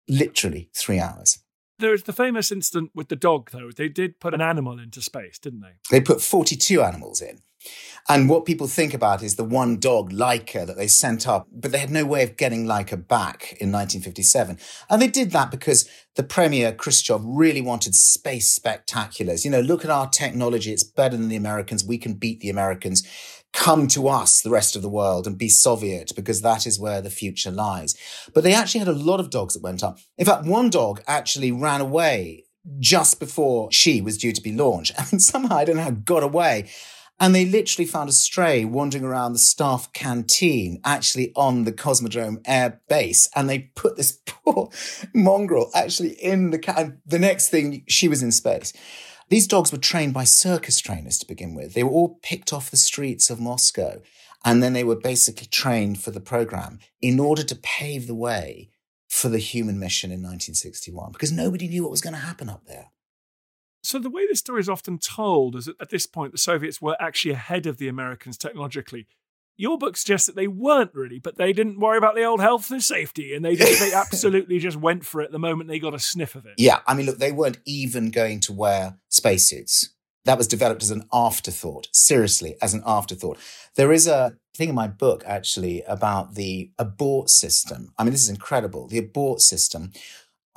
Literally 0.09 0.71
three 0.75 0.99
hours. 0.99 1.39
There's 1.79 2.05
the 2.05 2.13
famous 2.13 2.53
incident 2.53 2.91
with 2.95 3.09
the 3.09 3.17
dog, 3.17 3.51
though. 3.51 3.71
They 3.75 3.89
did 3.89 4.21
put 4.21 4.35
an 4.35 4.41
animal 4.41 4.79
into 4.79 5.03
space, 5.03 5.39
didn't 5.39 5.61
they? 5.61 5.75
They 5.91 6.01
put 6.01 6.21
42 6.21 6.83
animals 6.83 7.21
in. 7.21 7.41
And 8.09 8.29
what 8.29 8.45
people 8.45 8.67
think 8.67 8.93
about 8.93 9.23
is 9.23 9.37
the 9.37 9.45
one 9.45 9.79
dog, 9.79 10.13
Laika, 10.13 10.67
that 10.67 10.77
they 10.77 10.89
sent 10.89 11.27
up, 11.27 11.49
but 11.51 11.73
they 11.73 11.79
had 11.79 11.91
no 11.91 12.05
way 12.05 12.23
of 12.23 12.37
getting 12.37 12.67
Laika 12.67 12.97
back 12.97 13.57
in 13.61 13.73
1957. 13.73 14.59
And 14.91 15.01
they 15.01 15.09
did 15.09 15.31
that 15.31 15.51
because 15.51 15.89
the 16.17 16.23
Premier, 16.23 16.73
Khrushchev, 16.73 17.23
really 17.25 17.63
wanted 17.63 17.95
space 17.95 18.59
spectaculars. 18.59 19.45
You 19.45 19.51
know, 19.51 19.61
look 19.61 19.85
at 19.85 19.91
our 19.91 20.09
technology. 20.09 20.71
It's 20.73 20.85
better 20.85 21.17
than 21.17 21.29
the 21.29 21.37
Americans. 21.37 21.85
We 21.85 21.97
can 21.97 22.15
beat 22.15 22.41
the 22.41 22.51
Americans. 22.51 23.03
Come 23.55 23.87
to 23.89 24.09
us, 24.09 24.43
the 24.43 24.51
rest 24.51 24.77
of 24.77 24.83
the 24.83 24.89
world, 24.89 25.27
and 25.27 25.39
be 25.39 25.49
Soviet 25.49 26.13
because 26.15 26.43
that 26.43 26.67
is 26.67 26.79
where 26.79 27.01
the 27.01 27.09
future 27.09 27.53
lies. 27.53 27.95
But 28.35 28.45
they 28.45 28.53
actually 28.53 28.81
had 28.81 28.89
a 28.89 28.93
lot 28.93 29.21
of 29.21 29.31
dogs 29.31 29.55
that 29.55 29.63
went 29.63 29.83
up. 29.83 29.99
In 30.19 30.27
fact, 30.27 30.45
one 30.45 30.69
dog 30.71 31.03
actually 31.07 31.53
ran 31.53 31.81
away 31.81 32.45
just 32.79 33.21
before 33.21 33.71
she 33.71 34.01
was 34.01 34.19
due 34.19 34.33
to 34.33 34.43
be 34.43 34.53
launched. 34.53 34.93
And 35.13 35.23
somehow, 35.23 35.57
I 35.57 35.65
don't 35.65 35.77
know 35.77 35.91
got 35.91 36.23
away. 36.23 36.71
And 37.21 37.35
they 37.35 37.45
literally 37.45 37.87
found 37.87 38.09
a 38.09 38.13
stray 38.13 38.65
wandering 38.65 39.05
around 39.05 39.33
the 39.33 39.39
staff 39.39 39.93
canteen, 39.93 40.81
actually 40.85 41.33
on 41.37 41.65
the 41.65 41.73
Cosmodrome 41.73 42.43
Air 42.45 42.81
Base. 42.89 43.29
And 43.35 43.49
they 43.49 43.71
put 43.75 43.97
this 43.97 44.21
poor 44.27 44.71
mongrel 45.15 45.71
actually 45.75 46.11
in 46.23 46.51
the 46.51 46.59
can. 46.59 47.01
The 47.07 47.19
next 47.19 47.51
thing, 47.51 47.85
she 47.89 48.09
was 48.09 48.23
in 48.23 48.33
space. 48.33 48.73
These 49.31 49.47
dogs 49.47 49.73
were 49.73 49.79
trained 49.79 50.13
by 50.13 50.25
circus 50.25 50.81
trainers 50.81 51.19
to 51.19 51.27
begin 51.27 51.55
with. 51.55 51.75
They 51.75 51.83
were 51.83 51.91
all 51.91 52.19
picked 52.23 52.53
off 52.53 52.71
the 52.71 52.77
streets 52.77 53.31
of 53.31 53.41
Moscow. 53.41 54.03
And 54.45 54.63
then 54.63 54.75
they 54.75 54.85
were 54.85 54.97
basically 54.97 55.47
trained 55.47 56.03
for 56.03 56.11
the 56.11 56.21
program 56.21 56.79
in 57.01 57.19
order 57.19 57.43
to 57.43 57.57
pave 57.57 58.07
the 58.07 58.15
way 58.15 58.71
for 59.09 59.29
the 59.29 59.39
human 59.39 59.79
mission 59.79 60.11
in 60.11 60.21
1961 60.21 61.13
because 61.13 61.33
nobody 61.33 61.69
knew 61.69 61.83
what 61.83 61.91
was 61.91 62.01
going 62.01 62.15
to 62.15 62.21
happen 62.21 62.51
up 62.51 62.67
there. 62.67 62.91
So 63.85 63.99
the 63.99 64.11
way 64.11 64.27
this 64.27 64.39
story 64.39 64.61
is 64.61 64.69
often 64.69 64.99
told 64.99 65.57
is 65.57 65.67
that 65.67 65.81
at 65.81 65.91
this 65.91 66.07
point 66.07 66.33
the 66.33 66.39
Soviets 66.39 66.81
were 66.81 66.97
actually 66.99 67.33
ahead 67.33 67.67
of 67.67 67.77
the 67.77 67.87
Americans 67.89 68.39
technologically. 68.39 69.07
Your 69.57 69.77
book 69.77 69.97
suggests 69.97 70.27
that 70.27 70.37
they 70.37 70.49
weren't 70.49 70.95
really, 70.95 71.19
but 71.19 71.37
they 71.37 71.53
didn't 71.53 71.79
worry 71.79 71.99
about 71.99 72.15
the 72.15 72.25
old 72.25 72.41
health 72.41 72.71
and 72.71 72.83
safety, 72.83 73.35
and 73.35 73.45
they 73.45 73.55
just, 73.55 73.79
they 73.79 73.93
absolutely 73.95 74.59
just 74.59 74.79
went 74.79 75.05
for 75.05 75.21
it 75.21 75.31
the 75.31 75.39
moment 75.39 75.69
they 75.69 75.79
got 75.79 75.95
a 75.95 75.99
sniff 76.01 76.35
of 76.35 76.47
it. 76.47 76.55
Yeah, 76.57 76.81
I 76.89 76.95
mean, 76.95 77.07
look, 77.07 77.19
they 77.19 77.31
weren't 77.31 77.59
even 77.67 78.11
going 78.11 78.41
to 78.41 78.53
wear 78.53 78.97
spacesuits. 79.11 79.91
That 80.25 80.39
was 80.39 80.49
developed 80.49 80.83
as 80.83 80.91
an 80.91 81.05
afterthought, 81.13 81.89
seriously, 81.93 82.57
as 82.63 82.73
an 82.73 82.83
afterthought. 82.87 83.39
There 83.77 83.93
is 83.93 84.09
a 84.09 84.37
thing 84.57 84.71
in 84.71 84.75
my 84.75 84.89
book 84.89 85.23
actually 85.27 85.83
about 85.83 86.35
the 86.35 86.73
abort 86.79 87.29
system. 87.29 87.93
I 87.99 88.05
mean, 88.05 88.13
this 88.13 88.23
is 88.23 88.31
incredible. 88.31 88.89
The 88.89 88.99
abort 88.99 89.41
system 89.41 89.93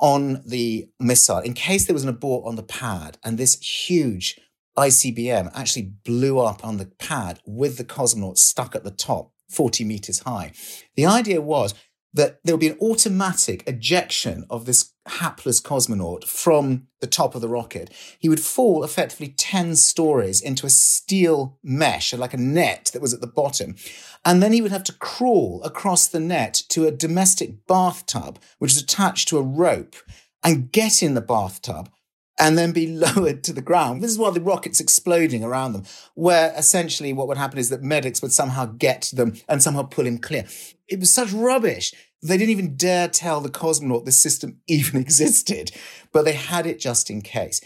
on 0.00 0.42
the 0.46 0.88
missile, 1.00 1.38
in 1.38 1.54
case 1.54 1.86
there 1.86 1.94
was 1.94 2.04
an 2.04 2.08
abort 2.08 2.46
on 2.46 2.56
the 2.56 2.62
pad, 2.62 3.18
and 3.24 3.36
this 3.36 3.60
huge 3.60 4.38
ICBM 4.76 5.50
actually 5.54 5.92
blew 6.04 6.38
up 6.38 6.64
on 6.64 6.76
the 6.76 6.86
pad 6.98 7.40
with 7.44 7.78
the 7.78 7.84
cosmonauts 7.84 8.38
stuck 8.38 8.76
at 8.76 8.84
the 8.84 8.92
top, 8.92 9.32
40 9.50 9.84
meters 9.84 10.20
high. 10.20 10.52
The 10.94 11.06
idea 11.06 11.40
was 11.40 11.74
that 12.14 12.40
there 12.42 12.54
would 12.54 12.60
be 12.60 12.68
an 12.68 12.78
automatic 12.80 13.62
ejection 13.66 14.46
of 14.48 14.64
this 14.64 14.92
hapless 15.06 15.60
cosmonaut 15.60 16.24
from 16.24 16.86
the 17.00 17.06
top 17.06 17.34
of 17.34 17.40
the 17.40 17.48
rocket. 17.48 17.92
He 18.18 18.28
would 18.28 18.40
fall 18.40 18.82
effectively 18.82 19.28
10 19.28 19.76
stories 19.76 20.40
into 20.40 20.66
a 20.66 20.70
steel 20.70 21.58
mesh, 21.62 22.12
like 22.14 22.34
a 22.34 22.38
net 22.38 22.90
that 22.92 23.02
was 23.02 23.12
at 23.14 23.20
the 23.20 23.26
bottom. 23.26 23.76
And 24.24 24.42
then 24.42 24.52
he 24.52 24.62
would 24.62 24.72
have 24.72 24.84
to 24.84 24.94
crawl 24.94 25.62
across 25.62 26.06
the 26.06 26.20
net 26.20 26.62
to 26.70 26.86
a 26.86 26.90
domestic 26.90 27.66
bathtub, 27.66 28.38
which 28.58 28.72
is 28.72 28.82
attached 28.82 29.28
to 29.28 29.38
a 29.38 29.42
rope, 29.42 29.96
and 30.42 30.72
get 30.72 31.02
in 31.02 31.14
the 31.14 31.20
bathtub 31.20 31.90
and 32.38 32.56
then 32.56 32.72
be 32.72 32.86
lowered 32.92 33.42
to 33.44 33.52
the 33.52 33.62
ground. 33.62 34.02
This 34.02 34.10
is 34.10 34.18
while 34.18 34.32
the 34.32 34.40
rocket's 34.40 34.80
exploding 34.80 35.44
around 35.44 35.72
them, 35.72 35.84
where 36.14 36.52
essentially 36.56 37.12
what 37.12 37.28
would 37.28 37.36
happen 37.36 37.58
is 37.58 37.70
that 37.70 37.82
medics 37.82 38.22
would 38.22 38.32
somehow 38.32 38.66
get 38.66 39.10
them 39.14 39.34
and 39.48 39.62
somehow 39.62 39.82
pull 39.82 40.06
him 40.06 40.18
clear. 40.18 40.44
It 40.86 41.00
was 41.00 41.12
such 41.12 41.32
rubbish. 41.32 41.92
They 42.22 42.36
didn't 42.36 42.50
even 42.50 42.76
dare 42.76 43.08
tell 43.08 43.40
the 43.40 43.50
cosmonaut 43.50 44.04
this 44.04 44.18
system 44.18 44.60
even 44.66 45.00
existed, 45.00 45.72
but 46.12 46.24
they 46.24 46.32
had 46.32 46.66
it 46.66 46.78
just 46.78 47.10
in 47.10 47.22
case. 47.22 47.60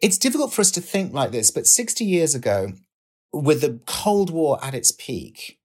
It's 0.00 0.18
difficult 0.18 0.52
for 0.52 0.62
us 0.62 0.72
to 0.72 0.80
think 0.80 1.12
like 1.12 1.30
this, 1.30 1.50
but 1.50 1.66
60 1.66 2.04
years 2.04 2.34
ago, 2.34 2.72
with 3.32 3.60
the 3.60 3.80
Cold 3.86 4.30
War 4.30 4.58
at 4.62 4.74
its 4.74 4.90
peak, 4.90 5.58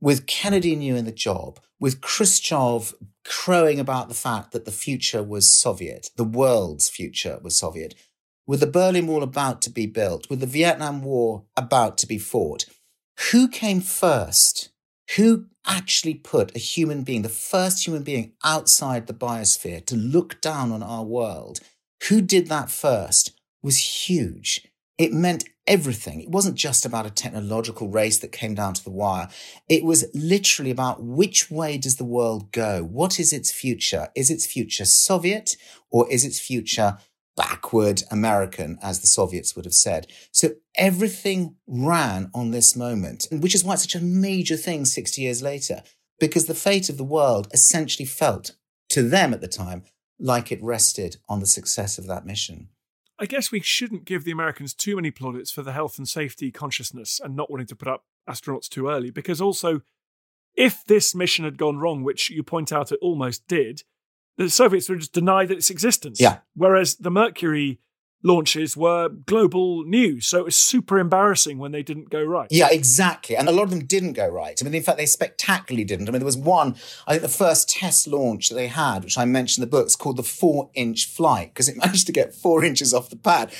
with 0.00 0.26
Kennedy 0.26 0.76
new 0.76 0.96
in 0.96 1.04
the 1.04 1.12
job, 1.12 1.60
with 1.80 2.00
Khrushchev 2.00 2.94
crowing 3.24 3.78
about 3.78 4.08
the 4.08 4.14
fact 4.14 4.52
that 4.52 4.64
the 4.64 4.72
future 4.72 5.22
was 5.22 5.50
Soviet, 5.50 6.10
the 6.16 6.24
world's 6.24 6.88
future 6.88 7.38
was 7.42 7.58
Soviet, 7.58 7.94
with 8.46 8.60
the 8.60 8.66
Berlin 8.66 9.06
Wall 9.06 9.22
about 9.22 9.60
to 9.62 9.70
be 9.70 9.86
built, 9.86 10.30
with 10.30 10.40
the 10.40 10.46
Vietnam 10.46 11.02
War 11.02 11.44
about 11.56 11.98
to 11.98 12.06
be 12.06 12.18
fought, 12.18 12.64
who 13.30 13.48
came 13.48 13.80
first? 13.80 14.70
Who 15.16 15.46
actually 15.66 16.14
put 16.14 16.54
a 16.54 16.58
human 16.58 17.02
being, 17.02 17.22
the 17.22 17.28
first 17.28 17.86
human 17.86 18.02
being 18.02 18.32
outside 18.44 19.06
the 19.06 19.14
biosphere 19.14 19.84
to 19.86 19.96
look 19.96 20.40
down 20.40 20.70
on 20.72 20.82
our 20.82 21.04
world? 21.04 21.60
Who 22.08 22.20
did 22.20 22.46
that 22.48 22.70
first 22.70 23.32
was 23.62 24.08
huge. 24.08 24.66
It 24.98 25.12
meant 25.12 25.44
everything. 25.68 26.20
It 26.20 26.30
wasn't 26.30 26.56
just 26.56 26.84
about 26.84 27.06
a 27.06 27.10
technological 27.10 27.88
race 27.88 28.18
that 28.18 28.32
came 28.32 28.54
down 28.54 28.74
to 28.74 28.82
the 28.82 28.90
wire. 28.90 29.28
It 29.68 29.84
was 29.84 30.06
literally 30.12 30.72
about 30.72 31.02
which 31.02 31.50
way 31.50 31.78
does 31.78 31.96
the 31.96 32.04
world 32.04 32.50
go? 32.50 32.82
What 32.82 33.20
is 33.20 33.32
its 33.32 33.52
future? 33.52 34.08
Is 34.16 34.28
its 34.28 34.44
future 34.44 34.84
Soviet 34.84 35.56
or 35.90 36.10
is 36.10 36.24
its 36.24 36.40
future 36.40 36.98
backward 37.36 38.02
American, 38.10 38.76
as 38.82 39.00
the 39.00 39.06
Soviets 39.06 39.54
would 39.54 39.66
have 39.66 39.74
said? 39.74 40.08
So 40.32 40.54
everything 40.74 41.54
ran 41.68 42.30
on 42.34 42.50
this 42.50 42.74
moment, 42.74 43.28
which 43.30 43.54
is 43.54 43.62
why 43.62 43.74
it's 43.74 43.82
such 43.82 43.94
a 43.94 44.00
major 44.00 44.56
thing 44.56 44.84
60 44.84 45.22
years 45.22 45.42
later, 45.42 45.84
because 46.18 46.46
the 46.46 46.54
fate 46.54 46.88
of 46.88 46.96
the 46.96 47.04
world 47.04 47.46
essentially 47.52 48.06
felt 48.06 48.56
to 48.88 49.08
them 49.08 49.32
at 49.32 49.40
the 49.40 49.48
time 49.48 49.84
like 50.18 50.50
it 50.50 50.60
rested 50.60 51.18
on 51.28 51.38
the 51.38 51.46
success 51.46 51.98
of 51.98 52.08
that 52.08 52.26
mission. 52.26 52.70
I 53.18 53.26
guess 53.26 53.50
we 53.50 53.60
shouldn't 53.60 54.04
give 54.04 54.24
the 54.24 54.30
Americans 54.30 54.74
too 54.74 54.96
many 54.96 55.10
plaudits 55.10 55.50
for 55.50 55.62
the 55.62 55.72
health 55.72 55.98
and 55.98 56.08
safety 56.08 56.50
consciousness 56.50 57.20
and 57.22 57.34
not 57.34 57.50
wanting 57.50 57.66
to 57.66 57.76
put 57.76 57.88
up 57.88 58.04
astronauts 58.28 58.68
too 58.68 58.88
early, 58.88 59.10
because 59.10 59.40
also, 59.40 59.80
if 60.54 60.84
this 60.86 61.14
mission 61.14 61.44
had 61.44 61.58
gone 61.58 61.78
wrong, 61.78 62.04
which 62.04 62.30
you 62.30 62.42
point 62.42 62.72
out 62.72 62.92
it 62.92 62.98
almost 63.02 63.46
did, 63.48 63.82
the 64.36 64.48
Soviets 64.48 64.88
would 64.88 65.00
just 65.00 65.12
deny 65.12 65.44
that 65.46 65.58
its 65.58 65.70
existence. 65.70 66.20
Yeah. 66.20 66.38
Whereas 66.54 66.96
the 66.96 67.10
Mercury 67.10 67.80
launches 68.22 68.76
were 68.76 69.08
global 69.08 69.84
news. 69.84 70.26
So 70.26 70.38
it 70.38 70.44
was 70.44 70.56
super 70.56 70.98
embarrassing 70.98 71.58
when 71.58 71.72
they 71.72 71.82
didn't 71.82 72.10
go 72.10 72.22
right. 72.22 72.48
Yeah, 72.50 72.68
exactly. 72.70 73.36
And 73.36 73.48
a 73.48 73.52
lot 73.52 73.64
of 73.64 73.70
them 73.70 73.84
didn't 73.84 74.14
go 74.14 74.26
right. 74.26 74.58
I 74.60 74.64
mean, 74.64 74.74
in 74.74 74.82
fact, 74.82 74.98
they 74.98 75.06
spectacularly 75.06 75.84
didn't. 75.84 76.08
I 76.08 76.12
mean, 76.12 76.20
there 76.20 76.26
was 76.26 76.36
one, 76.36 76.74
I 77.06 77.12
think 77.12 77.22
the 77.22 77.28
first 77.28 77.68
test 77.68 78.08
launch 78.08 78.48
that 78.48 78.56
they 78.56 78.66
had, 78.66 79.04
which 79.04 79.16
I 79.16 79.24
mentioned 79.24 79.62
in 79.62 79.70
the 79.70 79.76
books, 79.76 79.94
called 79.94 80.16
the 80.16 80.22
four 80.22 80.70
inch 80.74 81.06
flight, 81.06 81.54
because 81.54 81.68
it 81.68 81.76
managed 81.84 82.06
to 82.06 82.12
get 82.12 82.34
four 82.34 82.64
inches 82.64 82.92
off 82.92 83.10
the 83.10 83.16
pad. 83.16 83.52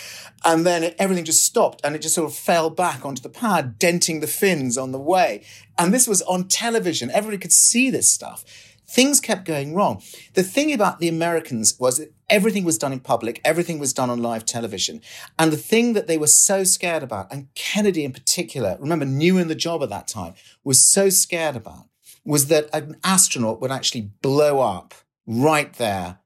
And 0.44 0.66
then 0.66 0.82
it, 0.82 0.96
everything 0.98 1.24
just 1.24 1.44
stopped 1.44 1.80
and 1.84 1.94
it 1.94 2.02
just 2.02 2.14
sort 2.14 2.30
of 2.30 2.36
fell 2.36 2.70
back 2.70 3.04
onto 3.04 3.22
the 3.22 3.28
pad, 3.28 3.78
denting 3.78 4.20
the 4.20 4.26
fins 4.26 4.76
on 4.76 4.92
the 4.92 4.98
way. 4.98 5.44
And 5.76 5.94
this 5.94 6.08
was 6.08 6.22
on 6.22 6.48
television. 6.48 7.10
Everybody 7.10 7.38
could 7.38 7.52
see 7.52 7.90
this 7.90 8.10
stuff 8.10 8.44
things 8.88 9.20
kept 9.20 9.44
going 9.44 9.74
wrong. 9.74 10.02
The 10.34 10.42
thing 10.42 10.72
about 10.72 10.98
the 10.98 11.08
Americans 11.08 11.76
was 11.78 11.98
that 11.98 12.12
everything 12.28 12.64
was 12.64 12.78
done 12.78 12.92
in 12.92 13.00
public, 13.00 13.40
everything 13.44 13.78
was 13.78 13.92
done 13.92 14.10
on 14.10 14.22
live 14.22 14.44
television. 14.44 15.00
And 15.38 15.52
the 15.52 15.56
thing 15.56 15.92
that 15.92 16.06
they 16.06 16.18
were 16.18 16.26
so 16.26 16.64
scared 16.64 17.02
about, 17.02 17.32
and 17.32 17.48
Kennedy 17.54 18.04
in 18.04 18.12
particular, 18.12 18.76
remember, 18.80 19.04
new 19.04 19.38
in 19.38 19.48
the 19.48 19.54
job 19.54 19.82
at 19.82 19.90
that 19.90 20.08
time, 20.08 20.34
was 20.64 20.80
so 20.80 21.08
scared 21.08 21.56
about, 21.56 21.86
was 22.24 22.48
that 22.48 22.68
an 22.72 22.96
astronaut 23.04 23.60
would 23.60 23.70
actually 23.70 24.10
blow 24.22 24.60
up 24.60 24.94
right 25.26 25.72
there 25.74 26.18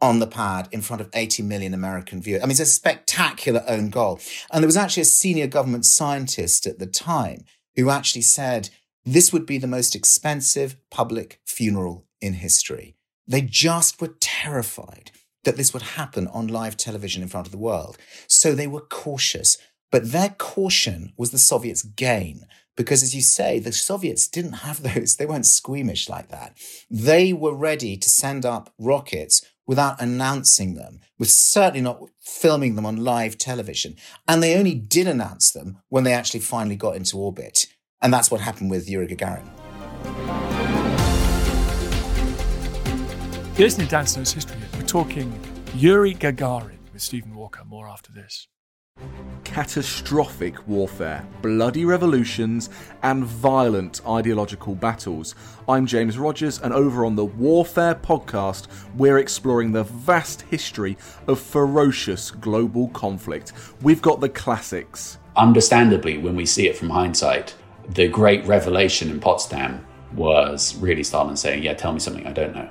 on 0.00 0.20
the 0.20 0.26
pad 0.26 0.68
in 0.70 0.80
front 0.80 1.00
of 1.00 1.10
80 1.12 1.42
million 1.42 1.74
American 1.74 2.22
viewers. 2.22 2.42
I 2.42 2.46
mean, 2.46 2.52
it's 2.52 2.60
a 2.60 2.66
spectacular 2.66 3.64
own 3.66 3.90
goal. 3.90 4.20
And 4.52 4.62
there 4.62 4.68
was 4.68 4.76
actually 4.76 5.02
a 5.02 5.06
senior 5.06 5.48
government 5.48 5.86
scientist 5.86 6.66
at 6.66 6.78
the 6.78 6.86
time 6.86 7.44
who 7.74 7.90
actually 7.90 8.22
said, 8.22 8.70
this 9.04 9.32
would 9.32 9.46
be 9.46 9.58
the 9.58 9.66
most 9.66 9.96
expensive 9.96 10.76
public 10.90 11.40
funeral 11.44 12.04
in 12.20 12.34
history. 12.34 12.96
They 13.26 13.42
just 13.42 14.00
were 14.00 14.14
terrified 14.20 15.10
that 15.44 15.56
this 15.56 15.72
would 15.72 15.82
happen 15.82 16.26
on 16.28 16.48
live 16.48 16.76
television 16.76 17.22
in 17.22 17.28
front 17.28 17.46
of 17.46 17.52
the 17.52 17.58
world. 17.58 17.98
So 18.26 18.54
they 18.54 18.66
were 18.66 18.80
cautious. 18.80 19.58
But 19.90 20.12
their 20.12 20.34
caution 20.36 21.12
was 21.16 21.30
the 21.30 21.38
Soviets' 21.38 21.82
gain. 21.82 22.46
Because 22.76 23.02
as 23.02 23.14
you 23.14 23.22
say, 23.22 23.58
the 23.58 23.72
Soviets 23.72 24.28
didn't 24.28 24.64
have 24.64 24.82
those, 24.94 25.16
they 25.16 25.26
weren't 25.26 25.46
squeamish 25.46 26.08
like 26.08 26.28
that. 26.28 26.56
They 26.90 27.32
were 27.32 27.54
ready 27.54 27.96
to 27.96 28.08
send 28.08 28.44
up 28.44 28.72
rockets 28.78 29.44
without 29.66 30.00
announcing 30.00 30.74
them, 30.74 31.00
with 31.18 31.30
certainly 31.30 31.82
not 31.82 32.02
filming 32.18 32.74
them 32.74 32.86
on 32.86 32.96
live 32.96 33.36
television. 33.36 33.96
And 34.26 34.42
they 34.42 34.56
only 34.56 34.74
did 34.74 35.06
announce 35.06 35.50
them 35.50 35.78
when 35.88 36.04
they 36.04 36.12
actually 36.12 36.40
finally 36.40 36.76
got 36.76 36.96
into 36.96 37.18
orbit. 37.18 37.66
And 38.00 38.12
that's 38.12 38.30
what 38.30 38.40
happened 38.40 38.70
with 38.70 38.88
Yuri 38.88 39.08
Gagarin. 39.08 40.97
You're 43.58 43.66
listening 43.66 43.88
to 43.88 43.90
Dan 43.90 44.04
History. 44.04 44.56
We're 44.74 44.86
talking 44.86 45.36
Yuri 45.74 46.14
Gagarin 46.14 46.78
with 46.92 47.02
Stephen 47.02 47.34
Walker. 47.34 47.64
More 47.64 47.88
after 47.88 48.12
this 48.12 48.46
catastrophic 49.42 50.68
warfare, 50.68 51.26
bloody 51.42 51.84
revolutions, 51.84 52.70
and 53.02 53.24
violent 53.24 54.00
ideological 54.06 54.76
battles. 54.76 55.34
I'm 55.68 55.86
James 55.86 56.18
Rogers, 56.18 56.60
and 56.60 56.72
over 56.72 57.04
on 57.04 57.16
the 57.16 57.24
Warfare 57.24 57.96
podcast, 57.96 58.68
we're 58.94 59.18
exploring 59.18 59.72
the 59.72 59.82
vast 59.82 60.42
history 60.42 60.96
of 61.26 61.40
ferocious 61.40 62.30
global 62.30 62.90
conflict. 62.90 63.54
We've 63.82 64.00
got 64.00 64.20
the 64.20 64.28
classics. 64.28 65.18
Understandably, 65.34 66.16
when 66.16 66.36
we 66.36 66.46
see 66.46 66.68
it 66.68 66.76
from 66.76 66.90
hindsight, 66.90 67.56
the 67.88 68.06
great 68.06 68.46
revelation 68.46 69.10
in 69.10 69.18
Potsdam 69.18 69.84
was 70.14 70.76
really 70.76 71.02
Stalin 71.02 71.36
saying, 71.36 71.64
Yeah, 71.64 71.74
tell 71.74 71.92
me 71.92 71.98
something 71.98 72.24
I 72.24 72.32
don't 72.32 72.54
know 72.54 72.70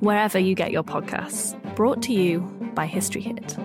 wherever 0.00 0.38
you 0.38 0.54
get 0.54 0.70
your 0.70 0.82
podcasts. 0.82 1.56
Brought 1.76 2.02
to 2.02 2.12
you 2.12 2.40
by 2.74 2.86
History 2.86 3.20
Hit. 3.20 3.56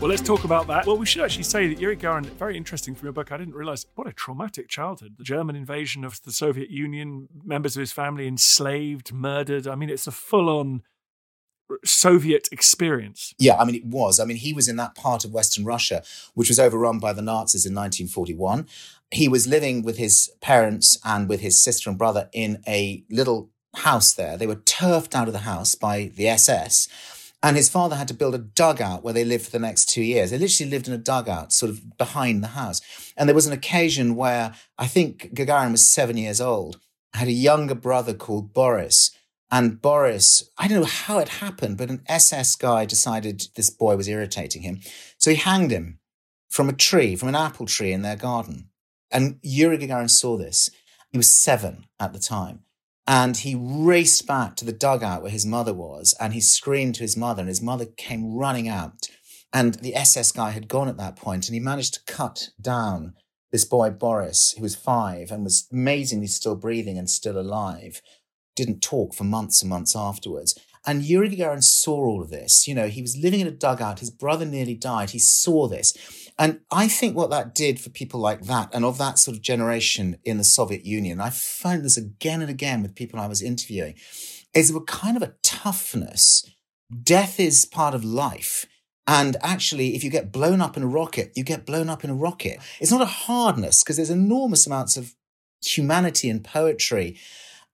Well, 0.00 0.08
let's 0.08 0.22
talk 0.22 0.44
about 0.44 0.68
that. 0.68 0.86
Well, 0.86 0.96
we 0.96 1.06
should 1.06 1.22
actually 1.22 1.42
say 1.42 1.66
that 1.66 1.80
Yuri 1.80 1.96
Gagarin, 1.96 2.24
very 2.24 2.56
interesting 2.56 2.94
from 2.94 3.06
your 3.06 3.12
book. 3.12 3.32
I 3.32 3.36
didn't 3.36 3.56
realize 3.56 3.84
what 3.96 4.06
a 4.06 4.12
traumatic 4.12 4.68
childhood. 4.68 5.16
The 5.18 5.24
German 5.24 5.56
invasion 5.56 6.04
of 6.04 6.22
the 6.22 6.30
Soviet 6.30 6.70
Union, 6.70 7.26
members 7.44 7.76
of 7.76 7.80
his 7.80 7.90
family 7.90 8.28
enslaved, 8.28 9.12
murdered. 9.12 9.66
I 9.66 9.74
mean, 9.74 9.90
it's 9.90 10.06
a 10.06 10.12
full 10.12 10.48
on 10.50 10.82
Soviet 11.84 12.48
experience. 12.50 13.34
Yeah, 13.38 13.56
I 13.56 13.64
mean, 13.64 13.74
it 13.74 13.84
was. 13.84 14.18
I 14.20 14.24
mean, 14.24 14.36
he 14.36 14.52
was 14.52 14.68
in 14.68 14.76
that 14.76 14.94
part 14.94 15.24
of 15.24 15.32
Western 15.32 15.64
Russia, 15.64 16.02
which 16.34 16.48
was 16.48 16.58
overrun 16.58 16.98
by 16.98 17.12
the 17.12 17.22
Nazis 17.22 17.66
in 17.66 17.74
1941. 17.74 18.66
He 19.10 19.28
was 19.28 19.46
living 19.46 19.82
with 19.82 19.96
his 19.98 20.30
parents 20.40 20.98
and 21.04 21.28
with 21.28 21.40
his 21.40 21.62
sister 21.62 21.88
and 21.90 21.98
brother 21.98 22.28
in 22.32 22.62
a 22.66 23.04
little 23.10 23.50
house 23.76 24.12
there. 24.12 24.36
They 24.36 24.46
were 24.46 24.56
turfed 24.56 25.14
out 25.14 25.28
of 25.28 25.32
the 25.32 25.40
house 25.40 25.74
by 25.74 26.10
the 26.14 26.28
SS. 26.28 26.88
And 27.42 27.56
his 27.56 27.68
father 27.68 27.94
had 27.94 28.08
to 28.08 28.14
build 28.14 28.34
a 28.34 28.38
dugout 28.38 29.04
where 29.04 29.14
they 29.14 29.24
lived 29.24 29.44
for 29.44 29.50
the 29.52 29.60
next 29.60 29.88
two 29.88 30.02
years. 30.02 30.30
They 30.30 30.38
literally 30.38 30.70
lived 30.70 30.88
in 30.88 30.94
a 30.94 30.98
dugout 30.98 31.52
sort 31.52 31.70
of 31.70 31.96
behind 31.96 32.42
the 32.42 32.48
house. 32.48 32.80
And 33.16 33.28
there 33.28 33.34
was 33.34 33.46
an 33.46 33.52
occasion 33.52 34.16
where 34.16 34.54
I 34.76 34.88
think 34.88 35.34
Gagarin 35.34 35.70
was 35.70 35.88
seven 35.88 36.16
years 36.16 36.40
old, 36.40 36.80
had 37.14 37.28
a 37.28 37.32
younger 37.32 37.76
brother 37.76 38.12
called 38.12 38.52
Boris 38.52 39.12
and 39.50 39.80
Boris, 39.80 40.50
I 40.58 40.68
don't 40.68 40.80
know 40.80 40.86
how 40.86 41.18
it 41.18 41.28
happened, 41.28 41.78
but 41.78 41.90
an 41.90 42.02
SS 42.06 42.56
guy 42.56 42.84
decided 42.84 43.48
this 43.54 43.70
boy 43.70 43.96
was 43.96 44.08
irritating 44.08 44.62
him. 44.62 44.80
So 45.16 45.30
he 45.30 45.36
hanged 45.36 45.70
him 45.70 46.00
from 46.50 46.68
a 46.68 46.74
tree, 46.74 47.16
from 47.16 47.30
an 47.30 47.34
apple 47.34 47.66
tree 47.66 47.92
in 47.92 48.02
their 48.02 48.16
garden. 48.16 48.68
And 49.10 49.38
Yuri 49.42 49.78
Gagarin 49.78 50.10
saw 50.10 50.36
this. 50.36 50.70
He 51.10 51.16
was 51.16 51.34
seven 51.34 51.86
at 51.98 52.12
the 52.12 52.18
time. 52.18 52.60
And 53.06 53.38
he 53.38 53.54
raced 53.58 54.26
back 54.26 54.54
to 54.56 54.66
the 54.66 54.72
dugout 54.72 55.22
where 55.22 55.30
his 55.30 55.46
mother 55.46 55.72
was 55.72 56.14
and 56.20 56.34
he 56.34 56.40
screamed 56.40 56.96
to 56.96 57.02
his 57.02 57.16
mother, 57.16 57.40
and 57.40 57.48
his 57.48 57.62
mother 57.62 57.86
came 57.86 58.34
running 58.34 58.68
out. 58.68 59.08
And 59.50 59.76
the 59.76 59.94
SS 59.94 60.32
guy 60.32 60.50
had 60.50 60.68
gone 60.68 60.88
at 60.88 60.98
that 60.98 61.16
point, 61.16 61.48
and 61.48 61.54
he 61.54 61.60
managed 61.60 61.94
to 61.94 62.12
cut 62.12 62.50
down 62.60 63.14
this 63.50 63.64
boy, 63.64 63.88
Boris, 63.88 64.52
who 64.52 64.62
was 64.62 64.76
five 64.76 65.30
and 65.30 65.42
was 65.42 65.66
amazingly 65.72 66.26
still 66.26 66.54
breathing 66.54 66.98
and 66.98 67.08
still 67.08 67.40
alive 67.40 68.02
didn't 68.64 68.80
talk 68.80 69.14
for 69.14 69.24
months 69.24 69.62
and 69.62 69.70
months 69.70 69.94
afterwards. 69.96 70.58
And 70.86 71.02
Yuri 71.02 71.30
Gagarin 71.30 71.62
saw 71.62 71.96
all 71.96 72.22
of 72.22 72.30
this. 72.30 72.66
You 72.66 72.74
know, 72.74 72.88
he 72.88 73.02
was 73.02 73.16
living 73.16 73.40
in 73.40 73.46
a 73.46 73.52
dugout. 73.52 74.00
His 74.00 74.10
brother 74.10 74.46
nearly 74.46 74.74
died. 74.74 75.10
He 75.10 75.18
saw 75.18 75.68
this. 75.68 75.94
And 76.38 76.60
I 76.70 76.88
think 76.88 77.16
what 77.16 77.30
that 77.30 77.54
did 77.54 77.80
for 77.80 77.90
people 77.90 78.20
like 78.20 78.42
that 78.42 78.70
and 78.72 78.84
of 78.84 78.96
that 78.98 79.18
sort 79.18 79.36
of 79.36 79.42
generation 79.42 80.18
in 80.24 80.38
the 80.38 80.44
Soviet 80.44 80.84
Union, 80.84 81.20
I 81.20 81.30
found 81.30 81.84
this 81.84 81.96
again 81.96 82.40
and 82.40 82.50
again 82.50 82.82
with 82.82 82.94
people 82.94 83.18
I 83.18 83.26
was 83.26 83.42
interviewing, 83.42 83.94
is 84.54 84.74
a 84.74 84.80
kind 84.80 85.16
of 85.16 85.22
a 85.22 85.34
toughness. 85.42 86.48
Death 87.02 87.38
is 87.40 87.64
part 87.64 87.94
of 87.94 88.04
life. 88.04 88.64
And 89.06 89.36
actually, 89.42 89.94
if 89.94 90.04
you 90.04 90.10
get 90.10 90.32
blown 90.32 90.60
up 90.60 90.76
in 90.76 90.82
a 90.82 90.86
rocket, 90.86 91.32
you 91.34 91.42
get 91.42 91.66
blown 91.66 91.88
up 91.88 92.04
in 92.04 92.10
a 92.10 92.14
rocket. 92.14 92.60
It's 92.78 92.92
not 92.92 93.02
a 93.02 93.06
hardness 93.06 93.82
because 93.82 93.96
there's 93.96 94.10
enormous 94.10 94.66
amounts 94.66 94.96
of 94.96 95.14
humanity 95.64 96.30
and 96.30 96.44
poetry 96.44 97.18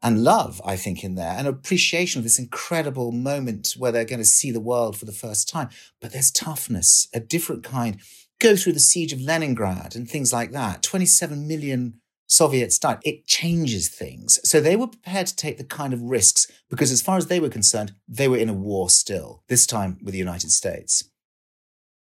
and 0.05 0.23
love, 0.23 0.61
I 0.65 0.77
think, 0.77 1.03
in 1.03 1.15
there, 1.15 1.35
and 1.37 1.49
appreciation 1.49 2.19
of 2.19 2.25
this 2.25 2.39
incredible 2.39 3.11
moment 3.11 3.75
where 3.79 3.91
they're 3.91 4.05
going 4.05 4.21
to 4.21 4.25
see 4.25 4.51
the 4.51 4.61
world 4.61 4.99
for 4.99 5.07
the 5.07 5.13
first 5.13 5.49
time. 5.49 5.71
But 6.01 6.13
there's 6.13 6.31
toughness, 6.31 7.09
a 7.15 7.21
different 7.21 7.65
kind. 7.65 7.99
Go 8.39 8.55
through 8.55 8.75
the 8.75 8.81
siege 8.81 9.15
of 9.15 9.23
Leningrad 9.23 9.97
and 9.97 10.09
things 10.09 10.31
like 10.31 10.53
that. 10.53 10.83
27 10.83 11.49
million 11.49 12.01
Soviets 12.27 12.79
died. 12.79 12.99
It 13.03 13.27
changes 13.27 13.89
things. 13.89 14.41
So 14.49 14.61
they 14.61 14.77
were 14.77 14.89
prepared 14.89 15.27
to 15.29 15.37
take 15.37 15.57
the 15.57 15.65
kind 15.65 15.93
of 15.93 16.03
risks 16.03 16.51
because, 16.69 16.91
as 16.91 17.03
far 17.03 17.17
as 17.17 17.27
they 17.27 17.41
were 17.41 17.49
concerned, 17.49 17.95
they 18.07 18.29
were 18.29 18.37
in 18.37 18.49
a 18.49 18.55
war 18.55 18.91
still, 18.91 19.43
this 19.49 19.67
time 19.67 19.99
with 20.03 20.13
the 20.13 20.19
United 20.19 20.51
States. 20.51 21.05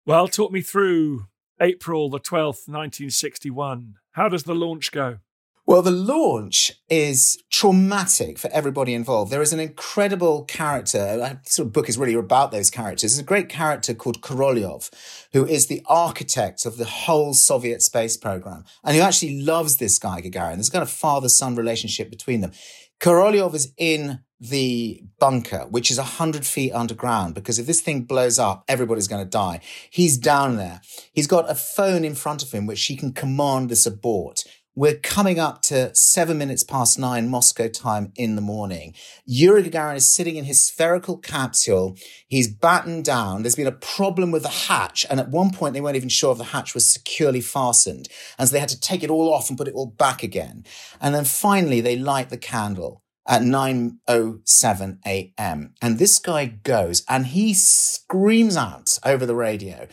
Well, 0.06 0.28
talk 0.28 0.52
me 0.52 0.62
through 0.62 1.28
April 1.62 2.10
the 2.10 2.20
12th, 2.20 2.68
1961. 2.68 3.96
How 4.12 4.30
does 4.30 4.44
the 4.44 4.56
launch 4.56 4.92
go? 4.92 5.20
Well, 5.68 5.82
the 5.82 5.90
launch 5.90 6.72
is 6.90 7.42
traumatic 7.52 8.38
for 8.38 8.52
everybody 8.52 8.94
involved. 8.94 9.32
There 9.32 9.42
is 9.42 9.52
an 9.52 9.60
incredible 9.60 10.44
character. 10.44 11.18
This 11.44 11.56
sort 11.56 11.66
of 11.66 11.74
book 11.74 11.90
is 11.90 11.98
really 11.98 12.14
about 12.14 12.52
those 12.52 12.70
characters. 12.70 13.14
There's 13.14 13.20
a 13.20 13.24
great 13.24 13.50
character 13.50 13.96
called 13.96 14.22
Korolyov, 14.22 14.92
who 15.34 15.44
is 15.44 15.66
the 15.66 15.82
architect 15.88 16.68
of 16.68 16.78
the 16.78 16.86
whole 16.86 17.34
Soviet 17.34 17.82
space 17.82 18.16
program, 18.16 18.64
and 18.84 18.96
who 18.96 19.02
actually 19.02 19.42
loves 19.42 19.78
this 19.78 19.98
guy 19.98 20.22
Gagarin. 20.22 20.56
There's 20.56 20.70
a 20.70 20.72
kind 20.72 20.84
of 20.84 20.92
father-son 20.92 21.56
relationship 21.56 22.12
between 22.12 22.42
them. 22.42 22.52
Korolyov 23.00 23.56
is 23.56 23.74
in 23.76 24.20
the 24.40 25.02
bunker, 25.20 25.66
which 25.72 25.90
is 25.90 25.98
100 25.98 26.46
feet 26.46 26.74
underground, 26.74 27.34
because 27.34 27.58
if 27.58 27.66
this 27.66 27.82
thing 27.82 28.04
blows 28.04 28.38
up, 28.38 28.66
everybody's 28.68 29.08
going 29.08 29.24
to 29.24 29.30
die. 29.30 29.62
He's 29.90 30.16
down 30.20 30.58
there. 30.58 30.82
He's 31.12 31.26
got 31.26 31.50
a 31.50 31.56
phone 31.56 32.06
in 32.06 32.14
front 32.14 32.44
of 32.44 32.52
him, 32.52 32.68
which 32.68 32.86
he 32.86 32.96
can 32.96 33.14
command 33.14 33.70
this 33.70 33.88
abort 33.88 34.44
we're 34.76 34.98
coming 34.98 35.40
up 35.40 35.62
to 35.62 35.96
seven 35.96 36.38
minutes 36.38 36.64
past 36.64 37.00
nine 37.00 37.30
Moscow 37.30 37.70
time 37.70 38.12
in 38.18 38.36
the 38.36 38.42
morning. 38.42 38.94
Yuri 39.26 39.64
Gagarin 39.64 39.96
is 39.96 40.14
sitting 40.14 40.36
in 40.36 40.44
his 40.44 40.62
spherical 40.62 41.18
capsule. 41.18 41.96
He's 42.28 42.54
battened 42.54 43.06
down. 43.06 43.42
There's 43.42 43.56
been 43.56 43.68
a 43.68 43.72
problem 43.72 44.32
with 44.32 44.44
the 44.44 44.50
hatch. 44.50 45.06
And 45.10 45.22
at 45.22 45.30
one 45.30 45.52
point, 45.52 45.74
they 45.74 45.82
weren't 45.82 45.96
even 45.96 46.10
sure 46.10 46.34
if 46.34 46.38
the 46.38 46.44
hatch 46.46 46.74
was 46.74 46.92
securely 46.92 47.40
fastened. 47.40 48.10
And 48.38 48.50
so 48.50 48.54
they 48.54 48.60
had 48.60 48.70
to 48.70 48.80
take 48.80 49.02
it 49.02 49.10
all 49.10 49.34
off 49.34 49.48
and 49.48 49.58
put 49.58 49.70
it 49.70 49.76
all 49.76 49.88
back 49.88 50.24
again. 50.24 50.66
And 51.00 51.16
then 51.16 51.24
finally, 51.24 51.80
they 51.80 51.96
light 51.96 52.30
the 52.30 52.38
candle 52.38 53.02
at 53.26 53.42
9.07 53.42 55.00
a.m. 55.08 55.74
And 55.82 56.00
this 56.00 56.20
guy 56.20 56.46
goes 56.48 57.04
and 57.08 57.28
he 57.28 57.54
screams 57.54 58.58
out 58.58 59.00
over 59.06 59.26
the 59.26 59.36
radio. 59.36 59.88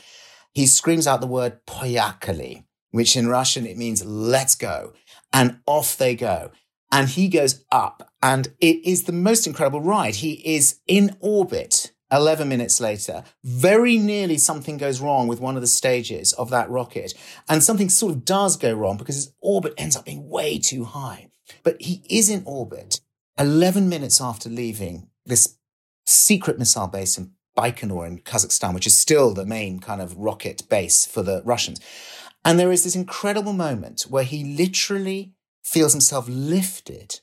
He 0.53 0.67
screams 0.67 1.07
out 1.07 1.21
the 1.21 1.27
word 1.29 1.65
poyekhali 1.67 2.65
which 2.93 3.17
in 3.17 3.27
Russian 3.27 3.67
it 3.67 3.77
means 3.77 4.05
let's 4.05 4.55
go. 4.55 4.93
And 5.33 5.59
off 5.67 5.97
they 5.97 6.15
go. 6.15 6.53
And 6.93 7.09
he 7.09 7.29
goes 7.29 7.65
up, 7.73 8.13
and 8.23 8.49
it 8.61 8.85
is 8.85 9.05
the 9.05 9.13
most 9.13 9.47
incredible 9.47 9.81
ride. 9.81 10.17
He 10.17 10.35
is 10.57 10.79
in 10.87 11.17
orbit 11.21 11.91
11 12.13 12.49
minutes 12.49 12.81
later. 12.81 13.25
Very 13.43 13.97
nearly 13.97 14.37
something 14.37 14.77
goes 14.77 15.01
wrong 15.01 15.27
with 15.27 15.41
one 15.41 15.57
of 15.57 15.63
the 15.63 15.67
stages 15.67 16.35
of 16.35 16.51
that 16.51 16.69
rocket. 16.69 17.15
And 17.49 17.63
something 17.63 17.89
sort 17.89 18.13
of 18.13 18.25
does 18.27 18.57
go 18.57 18.75
wrong 18.75 18.99
because 18.99 19.15
his 19.15 19.33
orbit 19.41 19.73
ends 19.79 19.97
up 19.97 20.05
being 20.05 20.29
way 20.29 20.59
too 20.59 20.85
high. 20.85 21.31
But 21.63 21.81
he 21.81 22.03
is 22.09 22.29
in 22.29 22.43
orbit 22.45 23.01
11 23.39 23.89
minutes 23.89 24.21
after 24.21 24.51
leaving 24.51 25.09
this 25.25 25.57
secret 26.07 26.59
missile 26.59 26.89
base 26.89 27.17
in 27.17 27.33
Baikonur 27.57 28.07
in 28.07 28.19
Kazakhstan, 28.19 28.75
which 28.75 28.87
is 28.87 28.99
still 28.99 29.33
the 29.33 29.47
main 29.47 29.79
kind 29.79 30.01
of 30.01 30.17
rocket 30.17 30.69
base 30.69 31.07
for 31.07 31.23
the 31.23 31.43
Russians. 31.45 31.81
And 32.45 32.59
there 32.59 32.73
is 32.73 32.85
this 32.85 32.97
incredible 32.97 33.53
moment 33.53 34.03
where 34.03 34.25
he 34.25 34.57
literally 34.57 35.35
feels 35.63 35.93
himself 35.93 36.27
lifted 36.29 37.21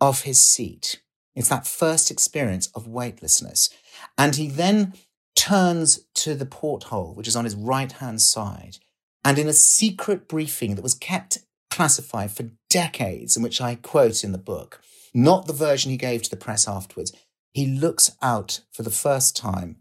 off 0.00 0.22
his 0.22 0.40
seat. 0.40 1.00
It's 1.34 1.48
that 1.48 1.66
first 1.66 2.10
experience 2.10 2.68
of 2.74 2.86
weightlessness. 2.86 3.70
And 4.16 4.36
he 4.36 4.48
then 4.48 4.94
turns 5.36 6.00
to 6.14 6.34
the 6.34 6.46
porthole, 6.46 7.14
which 7.14 7.28
is 7.28 7.36
on 7.36 7.44
his 7.44 7.56
right 7.56 7.90
hand 7.90 8.22
side. 8.22 8.78
And 9.24 9.38
in 9.38 9.48
a 9.48 9.52
secret 9.52 10.28
briefing 10.28 10.74
that 10.74 10.82
was 10.82 10.94
kept 10.94 11.38
classified 11.70 12.30
for 12.30 12.50
decades, 12.70 13.36
and 13.36 13.42
which 13.42 13.60
I 13.60 13.74
quote 13.74 14.22
in 14.22 14.32
the 14.32 14.38
book, 14.38 14.80
not 15.12 15.46
the 15.46 15.52
version 15.52 15.90
he 15.90 15.96
gave 15.96 16.22
to 16.22 16.30
the 16.30 16.36
press 16.36 16.68
afterwards, 16.68 17.12
he 17.52 17.66
looks 17.66 18.10
out 18.22 18.60
for 18.72 18.82
the 18.82 18.90
first 18.90 19.36
time 19.36 19.76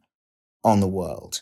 on 0.63 0.79
the 0.79 0.87
world. 0.87 1.41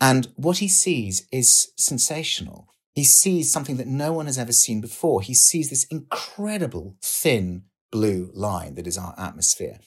And 0.00 0.28
what 0.36 0.58
he 0.58 0.68
sees 0.68 1.26
is 1.30 1.72
sensational 1.76 2.68
he 2.94 3.04
sees 3.04 3.50
something 3.50 3.76
that 3.78 3.86
no 3.86 4.12
one 4.12 4.26
has 4.26 4.38
ever 4.38 4.52
seen 4.52 4.80
before. 4.80 5.22
He 5.22 5.34
sees 5.34 5.70
this 5.70 5.84
incredible 5.84 6.96
thin 7.02 7.64
blue 7.90 8.30
line 8.32 8.74
that 8.74 8.86
is 8.86 8.98
our 8.98 9.14
atmosphere. 9.18 9.78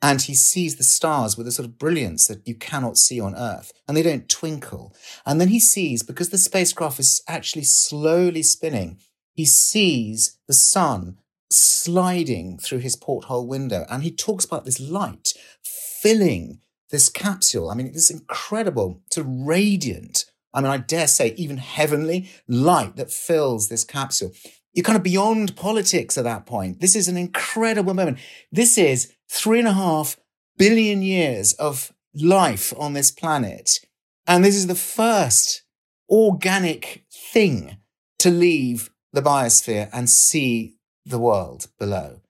And 0.00 0.20
he 0.20 0.34
sees 0.34 0.76
the 0.76 0.84
stars 0.84 1.36
with 1.36 1.46
a 1.46 1.52
sort 1.52 1.66
of 1.66 1.78
brilliance 1.78 2.26
that 2.26 2.46
you 2.46 2.54
cannot 2.54 2.98
see 2.98 3.20
on 3.20 3.34
Earth, 3.34 3.72
and 3.86 3.96
they 3.96 4.02
don't 4.02 4.28
twinkle. 4.28 4.94
And 5.24 5.40
then 5.40 5.48
he 5.48 5.60
sees, 5.60 6.02
because 6.02 6.30
the 6.30 6.38
spacecraft 6.38 6.98
is 6.98 7.22
actually 7.28 7.64
slowly 7.64 8.42
spinning, 8.42 8.98
he 9.32 9.46
sees 9.46 10.38
the 10.46 10.54
sun 10.54 11.18
sliding 11.50 12.58
through 12.58 12.78
his 12.78 12.96
porthole 12.96 13.46
window. 13.46 13.86
And 13.88 14.02
he 14.02 14.10
talks 14.10 14.44
about 14.44 14.64
this 14.64 14.80
light 14.80 15.34
filling 15.62 16.60
this 16.90 17.08
capsule. 17.08 17.70
I 17.70 17.74
mean, 17.74 17.86
it's 17.86 18.10
incredible, 18.10 19.00
of 19.16 19.26
radiant 19.26 20.26
I 20.54 20.60
mean, 20.60 20.70
I 20.70 20.78
dare 20.78 21.06
say 21.06 21.34
even 21.36 21.56
heavenly 21.56 22.30
light 22.46 22.96
that 22.96 23.10
fills 23.10 23.68
this 23.68 23.84
capsule. 23.84 24.32
You're 24.72 24.84
kind 24.84 24.96
of 24.96 25.02
beyond 25.02 25.56
politics 25.56 26.16
at 26.16 26.24
that 26.24 26.46
point. 26.46 26.80
This 26.80 26.96
is 26.96 27.08
an 27.08 27.16
incredible 27.16 27.94
moment. 27.94 28.18
This 28.50 28.78
is 28.78 29.12
three 29.30 29.58
and 29.58 29.68
a 29.68 29.72
half 29.72 30.16
billion 30.56 31.02
years 31.02 31.52
of 31.54 31.92
life 32.14 32.72
on 32.78 32.92
this 32.92 33.10
planet. 33.10 33.80
And 34.26 34.44
this 34.44 34.54
is 34.54 34.66
the 34.66 34.74
first 34.74 35.62
organic 36.08 37.04
thing 37.10 37.78
to 38.18 38.30
leave 38.30 38.90
the 39.12 39.22
biosphere 39.22 39.88
and 39.92 40.08
see 40.08 40.76
the 41.04 41.18
world 41.18 41.66
below. 41.78 42.20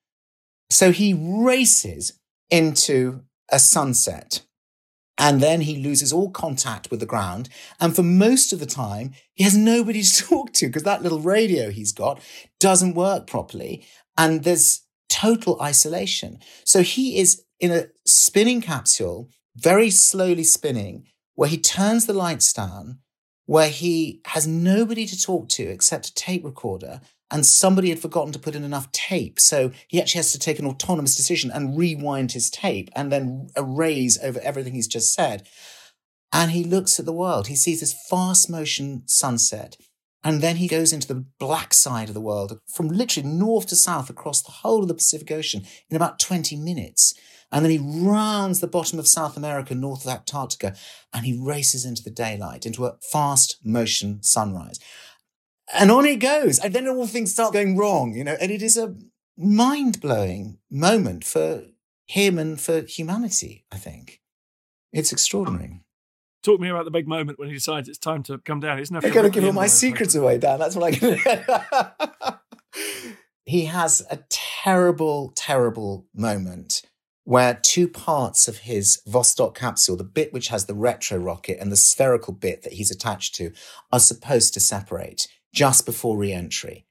So 0.71 0.91
he 0.91 1.13
races 1.15 2.19
into 2.51 3.23
a 3.51 3.59
sunset 3.59 4.43
and 5.19 5.41
then 5.41 5.61
he 5.63 5.83
loses 5.83 6.13
all 6.13 6.31
contact 6.31 6.91
with 6.91 7.01
the 7.01 7.07
ground. 7.07 7.49
And 7.81 7.95
for 7.95 8.03
most 8.03 8.53
of 8.53 8.61
the 8.61 8.67
time, 8.67 9.13
he 9.35 9.45
has 9.45 9.57
nobody 9.57 10.03
to 10.03 10.25
talk 10.29 10.53
to 10.55 10.67
because 10.67 10.83
that 10.85 11.03
little 11.03 11.21
radio 11.21 11.71
he's 11.71 11.93
got 11.93 12.21
doesn't 12.59 12.95
work 12.95 13.27
properly. 13.27 13.87
And 14.17 14.45
there's 14.45 14.83
total 15.09 15.61
isolation. 15.61 16.39
So 16.65 16.83
he 16.83 17.19
is 17.19 17.45
in 17.61 17.71
a 17.71 17.87
spinning 18.07 18.61
capsule, 18.61 19.29
very 19.55 19.91
slowly 19.91 20.45
spinning, 20.45 21.07
where 21.35 21.49
he 21.49 21.59
turns 21.59 22.07
the 22.07 22.13
lights 22.13 22.53
down, 22.53 22.99
where 23.47 23.69
he 23.69 24.21
has 24.27 24.47
nobody 24.47 25.07
to 25.07 25.21
talk 25.21 25.49
to 25.51 25.63
except 25.65 26.09
a 26.09 26.15
tape 26.15 26.45
recorder 26.45 27.01
and 27.33 27.47
somebody 27.47 27.89
had 27.89 27.99
forgotten 27.99 28.31
to 28.35 28.39
put 28.39 28.55
in 28.55 28.63
enough 28.63 28.93
tape. 28.93 29.41
So 29.41 29.73
he 29.89 29.99
actually 29.99 30.19
has 30.19 30.33
to 30.33 30.39
take 30.39 30.59
an 30.59 30.67
autonomous 30.67 31.17
decision 31.17 31.51
and 31.51 31.79
rewind 31.79 32.33
his 32.33 32.51
tape 32.51 32.91
and 32.95 33.11
then 33.11 33.49
erase 33.57 34.23
over 34.23 34.39
everything 34.41 34.75
he's 34.75 34.87
just 34.87 35.15
said. 35.15 35.49
And 36.31 36.51
he 36.51 36.63
looks 36.63 37.01
at 37.01 37.07
the 37.07 37.13
world. 37.13 37.47
He 37.47 37.57
sees 37.57 37.81
this 37.81 37.97
fast 38.11 38.51
motion 38.51 39.05
sunset. 39.07 39.79
And 40.23 40.43
then 40.43 40.57
he 40.57 40.69
goes 40.69 40.93
into 40.93 41.09
the 41.09 41.25
black 41.39 41.73
side 41.73 42.09
of 42.09 42.15
the 42.15 42.21
world 42.21 42.61
from 42.69 42.89
literally 42.89 43.29
north 43.29 43.67
to 43.69 43.77
south 43.77 44.11
across 44.11 44.43
the 44.43 44.53
whole 44.53 44.83
of 44.83 44.89
the 44.89 44.95
Pacific 44.95 45.33
Ocean 45.33 45.65
in 45.89 45.97
about 45.97 46.19
20 46.21 46.55
minutes. 46.57 47.15
And 47.51 47.65
then 47.65 47.73
he 47.73 47.79
rounds 47.79 48.61
the 48.61 48.67
bottom 48.67 48.99
of 48.99 49.09
South 49.09 49.37
America, 49.37 49.75
north 49.75 50.07
of 50.07 50.13
Antarctica, 50.13 50.75
and 51.13 51.27
he 51.27 51.39
races 51.39 51.85
into 51.85 52.03
the 52.03 52.11
daylight, 52.11 52.67
into 52.67 52.85
a 52.87 52.97
fast 53.11 53.57
motion 53.65 54.23
sunrise 54.23 54.79
and 55.73 55.91
on 55.91 56.07
it 56.07 56.17
goes. 56.17 56.59
And 56.59 56.75
then 56.75 56.89
all 56.89 57.07
things 57.07 57.33
start 57.33 57.53
going 57.53 57.77
wrong, 57.77 58.15
you 58.15 58.25
know, 58.25 58.37
and 58.41 58.51
it 58.51 58.63
is 58.63 58.77
a 58.77 58.95
mind 59.37 60.01
blowing 60.01 60.59
moment 60.71 61.25
for 61.25 61.65
him 62.07 62.39
and 62.39 62.61
for 62.61 62.83
humanity, 62.83 63.65
I 63.73 63.77
think. 63.77 64.21
It's 64.93 65.13
extraordinary. 65.13 65.65
Um, 65.65 65.85
talk 66.43 66.61
me 66.61 66.69
about 66.69 66.85
the 66.85 66.91
big 66.91 67.09
moment 67.09 67.39
when 67.39 67.49
he 67.49 67.55
decides 67.55 67.89
it's 67.89 67.99
time 67.99 68.23
to 68.25 68.39
come 68.39 68.61
down. 68.61 68.79
Isn't 68.79 68.97
I'm 68.97 69.11
going 69.11 69.25
to 69.25 69.31
give 69.31 69.45
all 69.45 69.53
my 69.53 69.67
secrets 69.67 70.15
away, 70.15 70.39
Dan. 70.39 70.59
That's 70.59 70.77
what 70.77 70.93
I 70.93 70.97
can. 70.97 72.39
he 73.45 73.65
has 73.67 74.07
a 74.11 74.19
terrible, 74.29 75.33
terrible 75.35 76.07
moment 76.15 76.83
where 77.25 77.55
two 77.55 77.87
parts 77.89 78.49
of 78.49 78.59
his 78.59 79.01
Vostok 79.09 79.55
capsule, 79.55 79.97
the 79.97 80.05
bit 80.05 80.33
which 80.33 80.49
has 80.49 80.67
the 80.67 80.75
retro 80.75 81.19
rocket 81.19 81.59
and 81.61 81.71
the 81.71 81.77
spherical 81.77 82.33
bit 82.33 82.63
that 82.63 82.73
he's 82.73 82.91
attached 82.91 83.35
to, 83.37 83.53
are 83.93 84.01
supposed 84.01 84.53
to 84.55 84.61
separate 84.61 85.29
just 85.53 85.87
before 85.87 86.17
re-entry 86.17 86.87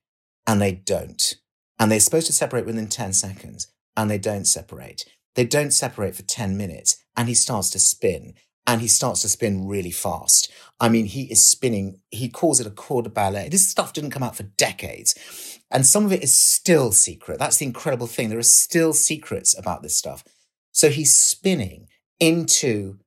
and 0.47 0.61
they 0.61 0.71
don't. 0.71 1.35
And 1.79 1.91
they're 1.91 1.99
supposed 1.99 2.27
to 2.27 2.33
separate 2.33 2.65
within 2.65 2.87
10 2.87 3.13
seconds 3.13 3.67
and 3.97 4.09
they 4.09 4.17
don't 4.17 4.45
separate. 4.45 5.05
They 5.35 5.45
don't 5.45 5.71
separate 5.71 6.15
for 6.15 6.23
10 6.23 6.57
minutes 6.57 6.97
and 7.15 7.27
he 7.27 7.33
starts 7.33 7.69
to 7.71 7.79
spin 7.79 8.33
and 8.67 8.81
he 8.81 8.87
starts 8.87 9.21
to 9.23 9.29
spin 9.29 9.67
really 9.67 9.91
fast. 9.91 10.51
I 10.79 10.89
mean, 10.89 11.05
he 11.05 11.23
is 11.23 11.43
spinning. 11.43 11.99
He 12.11 12.29
calls 12.29 12.59
it 12.59 12.67
a 12.67 12.71
corps 12.71 13.01
de 13.01 13.09
ballet. 13.09 13.49
This 13.49 13.67
stuff 13.67 13.93
didn't 13.93 14.11
come 14.11 14.23
out 14.23 14.35
for 14.35 14.43
decades. 14.43 15.59
And 15.71 15.85
some 15.85 16.05
of 16.05 16.13
it 16.13 16.23
is 16.23 16.33
still 16.33 16.91
secret. 16.91 17.39
That's 17.39 17.57
the 17.57 17.65
incredible 17.65 18.07
thing. 18.07 18.29
There 18.29 18.37
are 18.39 18.43
still 18.43 18.93
secrets 18.93 19.57
about 19.57 19.81
this 19.81 19.97
stuff. 19.97 20.23
So 20.71 20.89
he's 20.89 21.13
spinning 21.13 21.87
into 22.19 22.99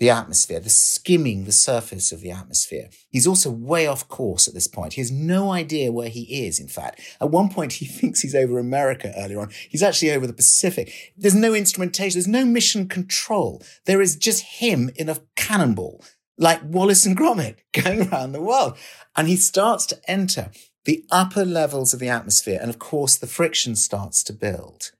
the 0.00 0.10
atmosphere, 0.10 0.58
the 0.58 0.70
skimming 0.70 1.44
the 1.44 1.52
surface 1.52 2.10
of 2.10 2.22
the 2.22 2.30
atmosphere. 2.30 2.88
He's 3.10 3.26
also 3.26 3.50
way 3.50 3.86
off 3.86 4.08
course 4.08 4.48
at 4.48 4.54
this 4.54 4.66
point. 4.66 4.94
He 4.94 5.02
has 5.02 5.12
no 5.12 5.52
idea 5.52 5.92
where 5.92 6.08
he 6.08 6.46
is, 6.46 6.58
in 6.58 6.68
fact. 6.68 7.00
At 7.20 7.30
one 7.30 7.50
point, 7.50 7.74
he 7.74 7.84
thinks 7.86 8.22
he's 8.22 8.34
over 8.34 8.58
America 8.58 9.12
earlier 9.16 9.40
on. 9.40 9.50
He's 9.68 9.82
actually 9.82 10.10
over 10.10 10.26
the 10.26 10.32
Pacific. 10.32 11.12
There's 11.16 11.34
no 11.34 11.54
instrumentation, 11.54 12.16
there's 12.16 12.26
no 12.26 12.46
mission 12.46 12.88
control. 12.88 13.62
There 13.84 14.00
is 14.00 14.16
just 14.16 14.42
him 14.42 14.90
in 14.96 15.10
a 15.10 15.18
cannonball, 15.36 16.02
like 16.38 16.60
Wallace 16.64 17.04
and 17.04 17.16
Gromit, 17.16 17.56
going 17.72 18.08
around 18.08 18.32
the 18.32 18.40
world. 18.40 18.78
And 19.16 19.28
he 19.28 19.36
starts 19.36 19.84
to 19.86 20.00
enter 20.10 20.50
the 20.86 21.04
upper 21.10 21.44
levels 21.44 21.92
of 21.92 22.00
the 22.00 22.08
atmosphere. 22.08 22.58
And 22.58 22.70
of 22.70 22.78
course, 22.78 23.16
the 23.16 23.26
friction 23.26 23.76
starts 23.76 24.22
to 24.24 24.32
build 24.32 24.92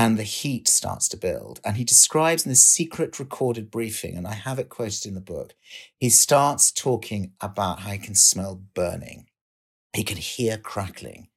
and 0.00 0.16
the 0.16 0.22
heat 0.22 0.66
starts 0.66 1.08
to 1.08 1.16
build. 1.18 1.60
And 1.62 1.76
he 1.76 1.84
describes 1.84 2.46
in 2.46 2.50
this 2.50 2.66
secret 2.66 3.20
recorded 3.20 3.70
briefing, 3.70 4.16
and 4.16 4.26
I 4.26 4.32
have 4.32 4.58
it 4.58 4.70
quoted 4.70 5.04
in 5.04 5.14
the 5.14 5.20
book, 5.20 5.52
he 5.98 6.08
starts 6.08 6.72
talking 6.72 7.32
about 7.38 7.80
how 7.80 7.90
he 7.90 7.98
can 7.98 8.14
smell 8.14 8.62
burning, 8.72 9.26
he 9.92 10.02
can 10.02 10.16
hear 10.16 10.56
crackling. 10.56 11.28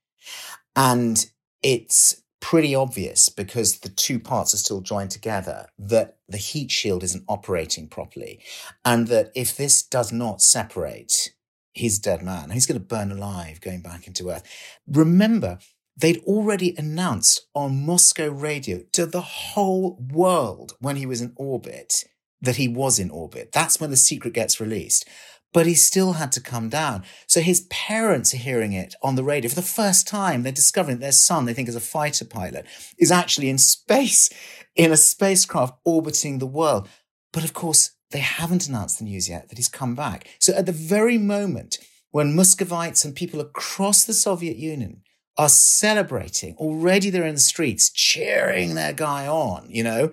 And 0.77 1.25
it's 1.61 2.23
pretty 2.39 2.73
obvious 2.73 3.27
because 3.27 3.79
the 3.79 3.89
two 3.89 4.17
parts 4.17 4.53
are 4.53 4.57
still 4.57 4.79
joined 4.79 5.11
together 5.11 5.67
that 5.77 6.19
the 6.29 6.37
heat 6.37 6.71
shield 6.71 7.03
isn't 7.03 7.25
operating 7.27 7.89
properly. 7.89 8.39
And 8.85 9.09
that 9.09 9.33
if 9.35 9.57
this 9.57 9.83
does 9.83 10.13
not 10.13 10.41
separate, 10.41 11.33
he's 11.73 11.99
dead 11.99 12.23
man. 12.23 12.51
He's 12.51 12.65
going 12.65 12.79
to 12.79 12.85
burn 12.85 13.11
alive 13.11 13.59
going 13.59 13.81
back 13.81 14.07
into 14.07 14.29
Earth. 14.29 14.43
Remember, 14.87 15.59
they'd 15.95 16.23
already 16.23 16.73
announced 16.77 17.47
on 17.53 17.85
Moscow 17.85 18.29
radio 18.29 18.81
to 18.93 19.05
the 19.05 19.21
whole 19.21 19.97
world 20.11 20.73
when 20.79 20.95
he 20.95 21.05
was 21.05 21.21
in 21.21 21.33
orbit 21.35 22.05
that 22.43 22.57
he 22.57 22.67
was 22.67 22.99
in 22.99 23.09
orbit. 23.09 23.51
That's 23.51 23.79
when 23.79 23.89
the 23.89 23.97
secret 23.97 24.33
gets 24.33 24.59
released. 24.59 25.07
But 25.53 25.65
he 25.65 25.75
still 25.75 26.13
had 26.13 26.31
to 26.33 26.41
come 26.41 26.67
down. 26.67 27.03
So 27.27 27.39
his 27.39 27.61
parents 27.69 28.33
are 28.33 28.37
hearing 28.37 28.73
it 28.73 28.95
on 29.01 29.15
the 29.15 29.23
radio 29.23 29.49
for 29.49 29.55
the 29.55 29.61
first 29.61 30.07
time. 30.07 30.43
They're 30.43 30.51
discovering 30.51 30.99
their 30.99 31.11
son, 31.11 31.45
they 31.45 31.53
think 31.53 31.69
is 31.69 31.75
a 31.75 31.79
fighter 31.79 32.25
pilot, 32.25 32.65
is 32.97 33.11
actually 33.11 33.49
in 33.49 33.59
space, 33.59 34.29
in 34.75 34.91
a 34.91 34.97
spacecraft 34.97 35.75
orbiting 35.85 36.39
the 36.39 36.47
world. 36.47 36.89
But 37.31 37.43
of 37.43 37.53
course, 37.53 37.91
they 38.11 38.19
haven't 38.19 38.67
announced 38.67 38.99
the 38.99 39.05
news 39.05 39.29
yet 39.29 39.49
that 39.49 39.57
he's 39.57 39.69
come 39.69 39.95
back. 39.95 40.27
So 40.39 40.53
at 40.53 40.65
the 40.65 40.71
very 40.71 41.17
moment 41.17 41.77
when 42.11 42.35
Muscovites 42.35 43.05
and 43.05 43.15
people 43.15 43.39
across 43.39 44.03
the 44.03 44.13
Soviet 44.13 44.57
Union 44.57 45.01
are 45.37 45.49
celebrating, 45.49 46.55
already 46.57 47.09
they're 47.09 47.25
in 47.25 47.35
the 47.35 47.41
streets 47.41 47.89
cheering 47.89 48.75
their 48.75 48.93
guy 48.93 49.27
on, 49.27 49.67
you 49.69 49.83
know, 49.83 50.11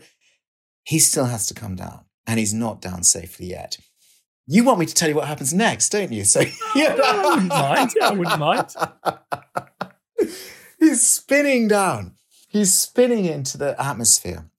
he 0.84 0.98
still 0.98 1.26
has 1.26 1.46
to 1.46 1.54
come 1.54 1.76
down 1.76 2.04
and 2.26 2.38
he's 2.38 2.54
not 2.54 2.80
down 2.80 3.02
safely 3.02 3.46
yet. 3.46 3.78
You 4.46 4.64
want 4.64 4.80
me 4.80 4.86
to 4.86 4.94
tell 4.94 5.08
you 5.08 5.14
what 5.14 5.28
happens 5.28 5.54
next, 5.54 5.90
don't 5.90 6.10
you? 6.10 6.24
So 6.30 6.40
yeah, 6.74 6.96
I 7.02 7.24
wouldn't 7.24 7.48
mind. 7.48 7.90
Yeah, 7.96 8.08
I 8.08 8.12
wouldn't 8.12 8.38
mind. 8.38 8.74
he's 10.78 11.06
spinning 11.06 11.68
down. 11.68 12.16
He's 12.48 12.74
spinning 12.74 13.26
into 13.26 13.58
the 13.58 13.80
atmosphere. 13.80 14.50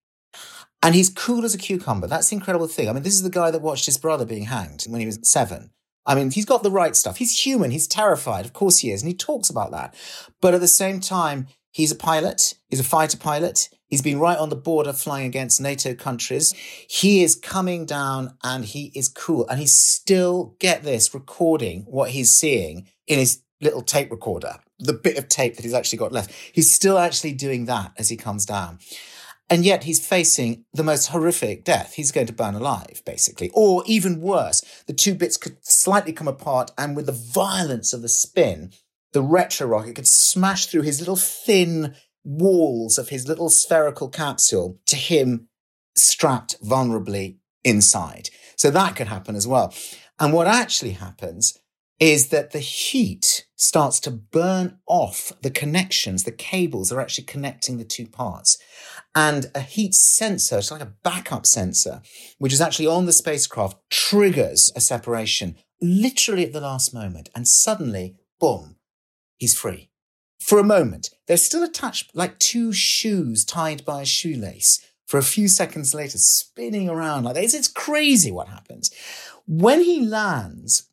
And 0.84 0.95
he's 0.95 1.10
cool 1.10 1.45
as 1.45 1.54
a 1.54 1.58
cucumber. 1.58 2.08
That's 2.08 2.30
the 2.30 2.36
incredible 2.36 2.67
thing. 2.67 2.89
I 2.89 2.93
mean, 2.93 3.04
this 3.04 3.13
is 3.13 3.24
the 3.24 3.30
guy 3.30 3.52
that 3.52 3.62
watched 3.62 3.86
his 3.86 3.97
brother 3.97 4.26
being 4.26 4.45
hanged 4.45 4.84
when 4.84 5.00
he 5.00 5.06
was 5.06 5.19
seven. 5.24 5.71
I 6.05 6.15
mean, 6.15 6.31
he's 6.31 6.45
got 6.45 6.63
the 6.63 6.71
right 6.71 6.95
stuff. 6.95 7.17
He's 7.17 7.45
human. 7.45 7.71
He's 7.71 7.87
terrified. 7.87 8.45
Of 8.45 8.53
course 8.53 8.79
he 8.79 8.91
is. 8.91 9.01
And 9.01 9.09
he 9.09 9.15
talks 9.15 9.49
about 9.49 9.71
that. 9.71 9.95
But 10.41 10.53
at 10.53 10.61
the 10.61 10.67
same 10.67 10.99
time, 10.99 11.47
he's 11.71 11.91
a 11.91 11.95
pilot. 11.95 12.55
He's 12.69 12.79
a 12.79 12.83
fighter 12.83 13.17
pilot. 13.17 13.69
He's 13.87 14.01
been 14.01 14.19
right 14.19 14.37
on 14.37 14.49
the 14.49 14.55
border 14.55 14.93
flying 14.93 15.27
against 15.27 15.61
NATO 15.61 15.93
countries. 15.93 16.53
He 16.87 17.23
is 17.23 17.35
coming 17.35 17.85
down 17.85 18.35
and 18.43 18.65
he 18.65 18.91
is 18.95 19.09
cool. 19.09 19.47
And 19.47 19.59
he's 19.59 19.77
still, 19.77 20.55
get 20.59 20.83
this, 20.83 21.13
recording 21.13 21.81
what 21.81 22.11
he's 22.11 22.31
seeing 22.31 22.87
in 23.05 23.19
his 23.19 23.41
little 23.59 23.81
tape 23.81 24.09
recorder, 24.09 24.55
the 24.79 24.93
bit 24.93 25.17
of 25.17 25.27
tape 25.27 25.55
that 25.55 25.63
he's 25.63 25.73
actually 25.73 25.99
got 25.99 26.11
left. 26.11 26.31
He's 26.51 26.71
still 26.71 26.97
actually 26.97 27.33
doing 27.33 27.65
that 27.65 27.91
as 27.97 28.09
he 28.09 28.17
comes 28.17 28.45
down. 28.45 28.79
And 29.51 29.65
yet 29.65 29.83
he's 29.83 30.05
facing 30.05 30.63
the 30.73 30.83
most 30.83 31.07
horrific 31.07 31.65
death. 31.65 31.95
He's 31.95 32.13
going 32.13 32.27
to 32.27 32.33
burn 32.33 32.55
alive, 32.55 33.03
basically. 33.05 33.51
Or 33.53 33.83
even 33.85 34.21
worse, 34.21 34.61
the 34.87 34.93
two 34.93 35.13
bits 35.13 35.35
could 35.35 35.57
slightly 35.61 36.13
come 36.13 36.29
apart, 36.29 36.71
and 36.77 36.95
with 36.95 37.05
the 37.05 37.11
violence 37.11 37.91
of 37.91 38.01
the 38.01 38.07
spin, 38.09 38.71
the 39.11 39.21
retro 39.21 39.67
rocket 39.67 39.95
could 39.95 40.07
smash 40.07 40.67
through 40.67 40.83
his 40.83 40.99
little 40.99 41.17
thin 41.17 41.95
walls 42.23 42.97
of 42.97 43.09
his 43.09 43.27
little 43.27 43.49
spherical 43.49 44.07
capsule 44.07 44.79
to 44.85 44.95
him 44.95 45.49
strapped 45.97 46.55
vulnerably 46.63 47.37
inside. 47.65 48.29
So 48.55 48.71
that 48.71 48.95
could 48.95 49.07
happen 49.07 49.35
as 49.35 49.47
well. 49.47 49.73
And 50.17 50.31
what 50.31 50.47
actually 50.47 50.91
happens 50.91 51.57
is 51.99 52.29
that 52.29 52.51
the 52.51 52.59
heat 52.59 53.45
starts 53.55 53.99
to 53.99 54.09
burn 54.09 54.79
off 54.87 55.31
the 55.43 55.51
connections, 55.51 56.23
the 56.23 56.31
cables 56.31 56.91
are 56.91 56.99
actually 56.99 57.25
connecting 57.25 57.77
the 57.77 57.83
two 57.83 58.07
parts. 58.07 58.57
And 59.13 59.52
a 59.54 59.60
heat 59.60 59.93
sensor, 59.93 60.58
it's 60.58 60.71
like 60.71 60.82
a 60.82 60.93
backup 61.04 61.45
sensor, 61.45 62.02
which 62.38 62.54
is 62.54 62.62
actually 62.62 62.88
on 62.88 63.06
the 63.06 63.13
spacecraft, 63.13 63.78
triggers 63.89 64.71
a 64.76 64.82
separation 64.82 65.56
literally 65.82 66.45
at 66.45 66.54
the 66.54 66.62
last 66.62 66.93
moment. 66.93 67.30
And 67.36 67.47
suddenly, 67.47 68.15
boom, 68.39 68.78
he's 69.38 69.58
free. 69.58 69.89
For 70.39 70.60
a 70.60 70.63
moment, 70.63 71.10
they're 71.28 71.38
still 71.38 71.63
attached 71.63 72.15
like 72.15 72.39
two 72.39 72.71
shoes 72.71 73.43
tied 73.43 73.86
by 73.86 74.02
a 74.02 74.06
shoelace 74.06 74.80
for 75.06 75.17
a 75.17 75.24
few 75.24 75.50
seconds 75.50 75.93
later, 75.93 76.17
spinning 76.17 76.89
around 76.89 77.26
like 77.26 77.36
this. 77.36 77.54
It's 77.54 77.67
crazy 77.67 78.32
what 78.32 78.47
happens. 78.47 78.91
When 79.45 79.82
he 79.82 80.06
lands, 80.06 80.88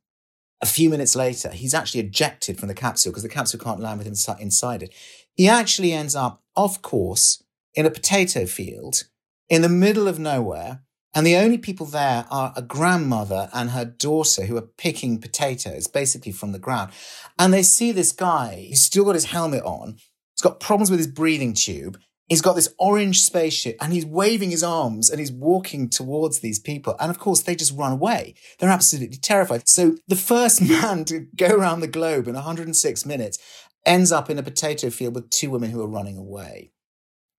a 0.60 0.66
few 0.66 0.90
minutes 0.90 1.14
later, 1.14 1.50
he's 1.50 1.72
actually 1.72 2.00
ejected 2.00 2.58
from 2.58 2.66
the 2.66 2.74
capsule 2.74 3.12
because 3.12 3.22
the 3.22 3.28
capsule 3.28 3.60
can't 3.60 3.80
land 3.80 3.98
with 3.98 4.08
inside 4.08 4.82
it. 4.82 4.92
He 5.34 5.48
actually 5.48 5.92
ends 5.92 6.16
up 6.16 6.42
off 6.56 6.82
course 6.82 7.44
in 7.78 7.86
a 7.86 7.90
potato 7.90 8.44
field 8.44 9.04
in 9.48 9.62
the 9.62 9.68
middle 9.68 10.08
of 10.08 10.18
nowhere. 10.18 10.82
And 11.14 11.24
the 11.24 11.36
only 11.36 11.56
people 11.56 11.86
there 11.86 12.26
are 12.30 12.52
a 12.56 12.62
grandmother 12.62 13.48
and 13.54 13.70
her 13.70 13.84
daughter 13.84 14.44
who 14.44 14.56
are 14.56 14.68
picking 14.76 15.20
potatoes 15.20 15.86
basically 15.86 16.32
from 16.32 16.52
the 16.52 16.58
ground. 16.58 16.90
And 17.38 17.52
they 17.52 17.62
see 17.62 17.92
this 17.92 18.12
guy, 18.12 18.66
he's 18.68 18.82
still 18.82 19.04
got 19.04 19.14
his 19.14 19.26
helmet 19.26 19.62
on. 19.62 19.96
He's 20.34 20.42
got 20.42 20.60
problems 20.60 20.90
with 20.90 20.98
his 20.98 21.06
breathing 21.06 21.54
tube 21.54 21.98
he's 22.28 22.42
got 22.42 22.54
this 22.54 22.72
orange 22.78 23.22
spaceship 23.22 23.76
and 23.80 23.92
he's 23.92 24.06
waving 24.06 24.50
his 24.50 24.62
arms 24.62 25.10
and 25.10 25.18
he's 25.18 25.32
walking 25.32 25.88
towards 25.88 26.40
these 26.40 26.58
people. 26.58 26.94
And 27.00 27.10
of 27.10 27.18
course, 27.18 27.42
they 27.42 27.56
just 27.56 27.76
run 27.76 27.92
away. 27.92 28.34
They're 28.58 28.68
absolutely 28.68 29.16
terrified. 29.16 29.68
So 29.68 29.96
the 30.06 30.16
first 30.16 30.60
man 30.68 31.04
to 31.06 31.26
go 31.36 31.48
around 31.48 31.80
the 31.80 31.88
globe 31.88 32.28
in 32.28 32.34
106 32.34 33.06
minutes 33.06 33.38
ends 33.86 34.12
up 34.12 34.28
in 34.28 34.38
a 34.38 34.42
potato 34.42 34.90
field 34.90 35.14
with 35.14 35.30
two 35.30 35.50
women 35.50 35.70
who 35.70 35.80
are 35.82 35.88
running 35.88 36.18
away. 36.18 36.72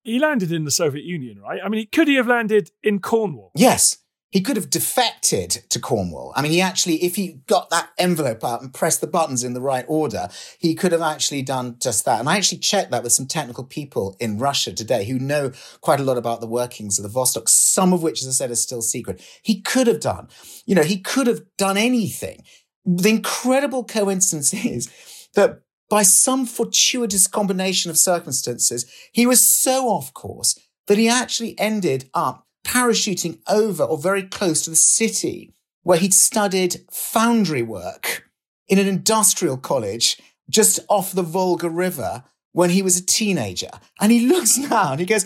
He 0.10 0.20
landed 0.20 0.52
in 0.52 0.66
the 0.66 0.72
Soviet 0.72 1.06
Union, 1.06 1.40
right? 1.40 1.60
I 1.64 1.70
mean, 1.70 1.88
could 1.92 2.08
he 2.08 2.16
have 2.16 2.28
landed 2.28 2.72
in 2.84 3.00
Cornwall? 3.00 3.52
Yes. 3.56 3.98
He 4.32 4.42
could 4.42 4.58
have 4.58 4.70
defected 4.70 5.64
to 5.70 5.80
Cornwall. 5.80 6.34
I 6.36 6.44
mean, 6.44 6.52
he 6.52 6.62
actually, 6.62 7.04
if 7.04 7.16
he 7.16 7.42
got 7.48 7.72
that 7.72 7.90
envelope 7.98 8.44
out 8.44 8.62
and 8.62 8.72
pressed 8.72 9.02
the 9.02 9.08
buttons 9.08 9.44
in 9.44 9.54
the 9.54 9.62
right 9.62 9.86
order, 9.88 10.30
he 10.60 10.76
could 10.76 10.92
have 10.92 11.02
actually 11.02 11.42
done 11.42 11.78
just 11.80 12.06
that. 12.06 12.20
And 12.20 12.30
I 12.30 12.38
actually 12.38 12.60
checked 12.60 12.92
that 12.92 13.02
with 13.02 13.12
some 13.12 13.26
technical 13.26 13.64
people 13.64 14.16
in 14.20 14.38
Russia 14.38 14.72
today 14.72 15.06
who 15.06 15.18
know 15.18 15.52
quite 15.82 16.00
a 16.00 16.04
lot 16.04 16.18
about 16.18 16.42
the 16.42 16.48
workings 16.48 17.00
of 17.00 17.04
the 17.04 17.20
Vostok, 17.20 17.50
some 17.50 17.92
of 17.92 18.04
which, 18.04 18.22
as 18.22 18.28
I 18.28 18.32
said, 18.32 18.52
is 18.52 18.62
still 18.62 18.84
secret. 18.84 19.24
He 19.42 19.62
could 19.62 19.88
have 19.88 20.00
done, 20.00 20.28
you 20.68 20.76
know, 20.76 20.84
he 20.84 21.00
could 21.00 21.26
have 21.26 21.42
done 21.58 21.78
anything. 21.78 22.44
The 22.86 23.10
incredible 23.10 23.84
coincidence 23.84 24.54
is 24.66 24.90
that 25.34 25.62
by 25.90 26.04
some 26.04 26.46
fortuitous 26.46 27.28
combination 27.28 27.90
of 27.90 27.98
circumstances, 27.98 28.86
he 29.12 29.26
was 29.26 29.46
so 29.46 29.88
off 29.88 30.14
course 30.14 30.58
that 30.88 30.98
he 30.98 31.10
actually 31.10 31.58
ended 31.60 32.10
up 32.14 32.46
parachuting 32.66 33.40
over 33.48 33.84
or 33.84 33.98
very 33.98 34.24
close 34.24 34.64
to 34.64 34.70
the 34.70 34.76
city 34.76 35.54
where 35.84 35.98
he'd 35.98 36.14
studied 36.14 36.82
foundry 36.92 37.62
work 37.62 38.30
in 38.68 38.78
an 38.78 38.88
industrial 38.88 39.58
college 39.58 40.22
just 40.50 40.80
off 40.88 41.12
the 41.12 41.24
Volga 41.24 41.70
River 41.70 42.24
when 42.52 42.70
he 42.70 42.82
was 42.82 42.98
a 42.98 43.06
teenager. 43.06 43.70
And 44.00 44.12
he 44.12 44.28
looks 44.28 44.58
now 44.58 44.92
and 44.92 45.00
he 45.00 45.06
goes, 45.06 45.26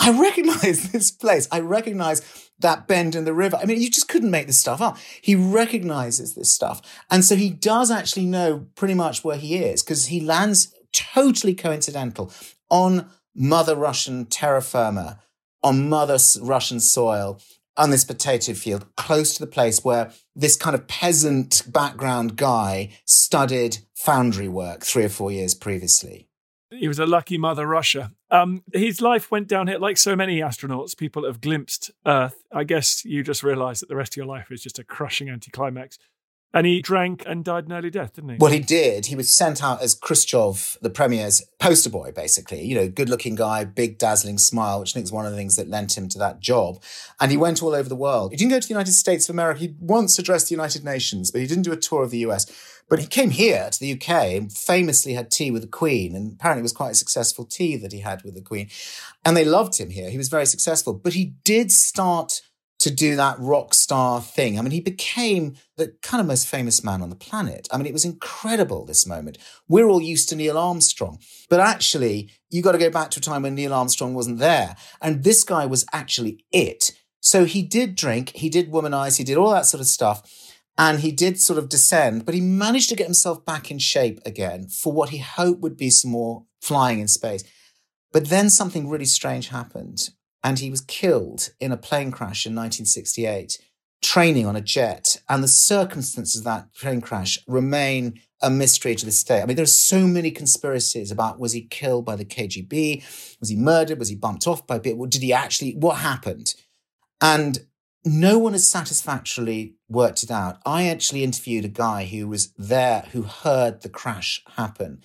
I 0.00 0.10
recognize 0.18 0.90
this 0.92 1.10
place. 1.10 1.46
I 1.52 1.60
recognize 1.60 2.50
that 2.58 2.88
bend 2.88 3.14
in 3.14 3.24
the 3.24 3.34
river. 3.34 3.56
I 3.56 3.66
mean, 3.66 3.80
you 3.80 3.90
just 3.90 4.08
couldn't 4.08 4.30
make 4.30 4.46
this 4.46 4.58
stuff 4.58 4.80
up. 4.80 4.98
He 5.20 5.34
recognizes 5.34 6.34
this 6.34 6.52
stuff. 6.52 6.82
And 7.10 7.24
so 7.24 7.36
he 7.36 7.50
does 7.50 7.90
actually 7.90 8.26
know 8.26 8.66
pretty 8.74 8.94
much 8.94 9.22
where 9.22 9.36
he 9.36 9.56
is 9.56 9.82
because 9.82 10.06
he 10.06 10.20
lands 10.20 10.74
totally 10.92 11.54
coincidental 11.54 12.32
on 12.68 13.10
Mother 13.34 13.76
Russian 13.76 14.26
terra 14.26 14.62
firma 14.62 15.20
on 15.62 15.88
Mother 15.88 16.18
Russian 16.40 16.80
soil 16.80 17.38
on 17.76 17.90
this 17.90 18.04
potato 18.04 18.52
field, 18.54 18.86
close 18.96 19.34
to 19.34 19.40
the 19.40 19.50
place 19.50 19.84
where 19.84 20.12
this 20.34 20.56
kind 20.56 20.74
of 20.74 20.86
peasant 20.86 21.62
background 21.66 22.36
guy 22.36 22.90
studied 23.04 23.78
foundry 23.94 24.48
work 24.48 24.84
three 24.84 25.04
or 25.04 25.08
four 25.08 25.30
years 25.30 25.54
previously. 25.54 26.29
He 26.70 26.86
was 26.86 26.98
a 26.98 27.06
lucky 27.06 27.36
Mother 27.36 27.66
Russia. 27.66 28.12
Um, 28.30 28.62
his 28.72 29.00
life 29.00 29.30
went 29.30 29.48
downhill 29.48 29.80
like 29.80 29.98
so 29.98 30.14
many 30.14 30.40
astronauts. 30.40 30.96
People 30.96 31.24
have 31.24 31.40
glimpsed 31.40 31.90
Earth. 32.06 32.44
I 32.52 32.64
guess 32.64 33.04
you 33.04 33.24
just 33.24 33.42
realize 33.42 33.80
that 33.80 33.88
the 33.88 33.96
rest 33.96 34.12
of 34.12 34.16
your 34.18 34.26
life 34.26 34.50
is 34.50 34.62
just 34.62 34.78
a 34.78 34.84
crushing 34.84 35.28
anticlimax. 35.28 35.98
And 36.52 36.66
he 36.66 36.82
drank 36.82 37.22
and 37.26 37.44
died 37.44 37.66
an 37.66 37.72
early 37.72 37.90
death, 37.90 38.14
didn't 38.14 38.30
he? 38.30 38.36
Well, 38.40 38.50
he 38.50 38.58
did. 38.58 39.06
He 39.06 39.14
was 39.14 39.30
sent 39.30 39.62
out 39.62 39.82
as 39.82 39.94
Khrushchev, 39.94 40.78
the 40.82 40.90
premier's 40.90 41.42
poster 41.60 41.90
boy, 41.90 42.10
basically. 42.10 42.62
You 42.62 42.74
know, 42.74 42.88
good 42.88 43.08
looking 43.08 43.36
guy, 43.36 43.62
big, 43.64 43.98
dazzling 43.98 44.38
smile, 44.38 44.80
which 44.80 44.92
I 44.92 44.94
think 44.94 45.04
is 45.04 45.12
one 45.12 45.26
of 45.26 45.30
the 45.30 45.38
things 45.38 45.54
that 45.56 45.68
lent 45.68 45.96
him 45.96 46.08
to 46.08 46.18
that 46.18 46.40
job. 46.40 46.82
And 47.20 47.30
he 47.30 47.36
went 47.36 47.62
all 47.62 47.72
over 47.72 47.88
the 47.88 47.94
world. 47.94 48.32
He 48.32 48.36
didn't 48.36 48.50
go 48.50 48.58
to 48.58 48.66
the 48.66 48.74
United 48.74 48.94
States 48.94 49.28
of 49.28 49.34
America. 49.34 49.60
He 49.60 49.76
once 49.78 50.18
addressed 50.18 50.48
the 50.48 50.54
United 50.54 50.82
Nations, 50.82 51.30
but 51.30 51.40
he 51.40 51.46
didn't 51.46 51.62
do 51.62 51.72
a 51.72 51.76
tour 51.76 52.02
of 52.02 52.10
the 52.10 52.18
US. 52.18 52.46
But 52.90 52.98
he 52.98 53.06
came 53.06 53.30
here 53.30 53.70
to 53.70 53.80
the 53.80 53.92
UK 53.92 54.10
and 54.36 54.52
famously 54.52 55.14
had 55.14 55.30
tea 55.30 55.50
with 55.50 55.62
the 55.62 55.68
Queen. 55.68 56.14
And 56.14 56.32
apparently 56.34 56.60
it 56.60 56.64
was 56.64 56.72
quite 56.72 56.90
a 56.90 56.96
successful 56.96 57.44
tea 57.46 57.76
that 57.76 57.92
he 57.92 58.00
had 58.00 58.22
with 58.24 58.34
the 58.34 58.42
Queen. 58.42 58.68
And 59.24 59.36
they 59.36 59.44
loved 59.44 59.78
him 59.78 59.90
here. 59.90 60.10
He 60.10 60.18
was 60.18 60.28
very 60.28 60.44
successful. 60.44 60.92
But 60.92 61.14
he 61.14 61.36
did 61.44 61.70
start 61.70 62.42
to 62.80 62.90
do 62.90 63.14
that 63.14 63.38
rock 63.38 63.74
star 63.74 64.20
thing. 64.20 64.58
I 64.58 64.62
mean, 64.62 64.72
he 64.72 64.80
became 64.80 65.54
the 65.76 65.94
kind 66.02 66.20
of 66.20 66.26
most 66.26 66.48
famous 66.48 66.82
man 66.82 67.02
on 67.02 67.10
the 67.10 67.16
planet. 67.16 67.68
I 67.70 67.76
mean, 67.76 67.86
it 67.86 67.92
was 67.92 68.06
incredible, 68.06 68.86
this 68.86 69.06
moment. 69.06 69.38
We're 69.68 69.86
all 69.86 70.00
used 70.00 70.30
to 70.30 70.36
Neil 70.36 70.58
Armstrong, 70.58 71.18
but 71.50 71.60
actually, 71.60 72.30
you 72.48 72.62
got 72.62 72.72
to 72.72 72.78
go 72.78 72.90
back 72.90 73.10
to 73.10 73.20
a 73.20 73.22
time 73.22 73.42
when 73.42 73.54
Neil 73.54 73.74
Armstrong 73.74 74.14
wasn't 74.14 74.38
there. 74.38 74.76
And 75.02 75.24
this 75.24 75.44
guy 75.44 75.66
was 75.66 75.84
actually 75.92 76.42
it. 76.50 76.92
So 77.20 77.44
he 77.44 77.60
did 77.60 77.96
drink, 77.96 78.30
he 78.34 78.48
did 78.48 78.72
womanize, 78.72 79.18
he 79.18 79.24
did 79.24 79.36
all 79.36 79.50
that 79.50 79.66
sort 79.66 79.82
of 79.82 79.86
stuff. 79.86 80.49
And 80.78 81.00
he 81.00 81.12
did 81.12 81.40
sort 81.40 81.58
of 81.58 81.68
descend, 81.68 82.24
but 82.24 82.34
he 82.34 82.40
managed 82.40 82.88
to 82.88 82.96
get 82.96 83.06
himself 83.06 83.44
back 83.44 83.70
in 83.70 83.78
shape 83.78 84.18
again 84.24 84.68
for 84.68 84.92
what 84.92 85.10
he 85.10 85.18
hoped 85.18 85.60
would 85.60 85.76
be 85.76 85.90
some 85.90 86.10
more 86.10 86.44
flying 86.62 87.00
in 87.00 87.08
space. 87.08 87.44
But 88.12 88.28
then 88.28 88.50
something 88.50 88.88
really 88.88 89.04
strange 89.04 89.48
happened, 89.48 90.10
and 90.42 90.58
he 90.58 90.70
was 90.70 90.80
killed 90.80 91.50
in 91.60 91.70
a 91.70 91.76
plane 91.76 92.10
crash 92.10 92.46
in 92.46 92.54
1968, 92.54 93.58
training 94.02 94.46
on 94.46 94.56
a 94.56 94.60
jet. 94.60 95.20
And 95.28 95.44
the 95.44 95.48
circumstances 95.48 96.40
of 96.40 96.44
that 96.44 96.74
plane 96.74 97.00
crash 97.00 97.38
remain 97.46 98.20
a 98.42 98.50
mystery 98.50 98.94
to 98.94 99.04
this 99.04 99.22
day. 99.22 99.42
I 99.42 99.46
mean, 99.46 99.56
there 99.56 99.64
are 99.64 99.66
so 99.66 100.06
many 100.06 100.30
conspiracies 100.30 101.10
about 101.10 101.38
was 101.38 101.52
he 101.52 101.62
killed 101.62 102.06
by 102.06 102.16
the 102.16 102.24
KGB? 102.24 103.38
Was 103.38 103.50
he 103.50 103.56
murdered? 103.56 103.98
Was 103.98 104.08
he 104.08 104.16
bumped 104.16 104.46
off 104.46 104.66
by 104.66 104.78
people? 104.78 105.06
Did 105.06 105.22
he 105.22 105.32
actually, 105.32 105.74
what 105.74 105.98
happened? 105.98 106.54
And 107.20 107.66
no 108.04 108.38
one 108.38 108.54
has 108.54 108.66
satisfactorily 108.66 109.74
worked 109.88 110.22
it 110.22 110.30
out. 110.30 110.58
I 110.64 110.88
actually 110.88 111.22
interviewed 111.22 111.64
a 111.66 111.68
guy 111.68 112.06
who 112.06 112.28
was 112.28 112.52
there 112.56 113.02
who 113.12 113.22
heard 113.22 113.82
the 113.82 113.90
crash 113.90 114.42
happen. 114.56 115.02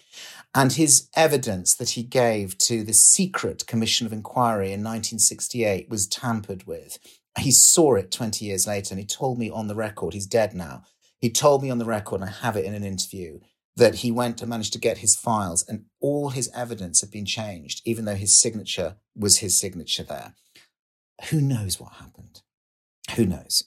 And 0.54 0.72
his 0.72 1.10
evidence 1.16 1.76
that 1.76 1.92
he 1.92 2.04
gave 2.04 2.58
to 2.60 2.84
the 2.84 2.94
secret 2.94 3.68
commission 3.68 4.08
of 4.08 4.14
inquiry 4.14 4.68
in 4.68 4.80
1968 4.80 5.90
was 5.90 6.08
tampered 6.08 6.66
with. 6.66 6.98
He 7.38 7.52
saw 7.52 7.96
it 7.96 8.12
20 8.12 8.46
years 8.46 8.66
later 8.66 8.94
and 8.94 9.00
he 9.00 9.06
told 9.06 9.38
me 9.38 9.50
on 9.50 9.68
the 9.68 9.76
record, 9.76 10.14
he's 10.14 10.26
dead 10.26 10.54
now. 10.54 10.84
He 11.20 11.30
told 11.30 11.64
me 11.64 11.70
on 11.70 11.80
the 11.80 11.86
record, 11.86 12.22
and 12.22 12.30
I 12.30 12.34
have 12.34 12.56
it 12.56 12.66
in 12.66 12.74
an 12.74 12.84
interview, 12.84 13.40
that 13.76 13.96
he 13.96 14.12
went 14.12 14.42
and 14.42 14.50
managed 14.50 14.74
to 14.74 14.80
get 14.80 15.00
his 15.00 15.16
files 15.16 15.66
and 15.68 15.86
all 16.00 16.30
his 16.30 16.50
evidence 16.56 17.02
had 17.02 17.12
been 17.12 17.26
changed, 17.26 17.82
even 17.84 18.06
though 18.06 18.16
his 18.16 18.40
signature 18.40 18.96
was 19.16 19.40
his 19.40 19.58
signature 19.60 20.04
there. 20.04 20.34
Who 21.30 21.42
knows 21.42 21.80
what 21.80 21.94
happened? 21.94 22.42
Who 23.12 23.26
knows? 23.26 23.64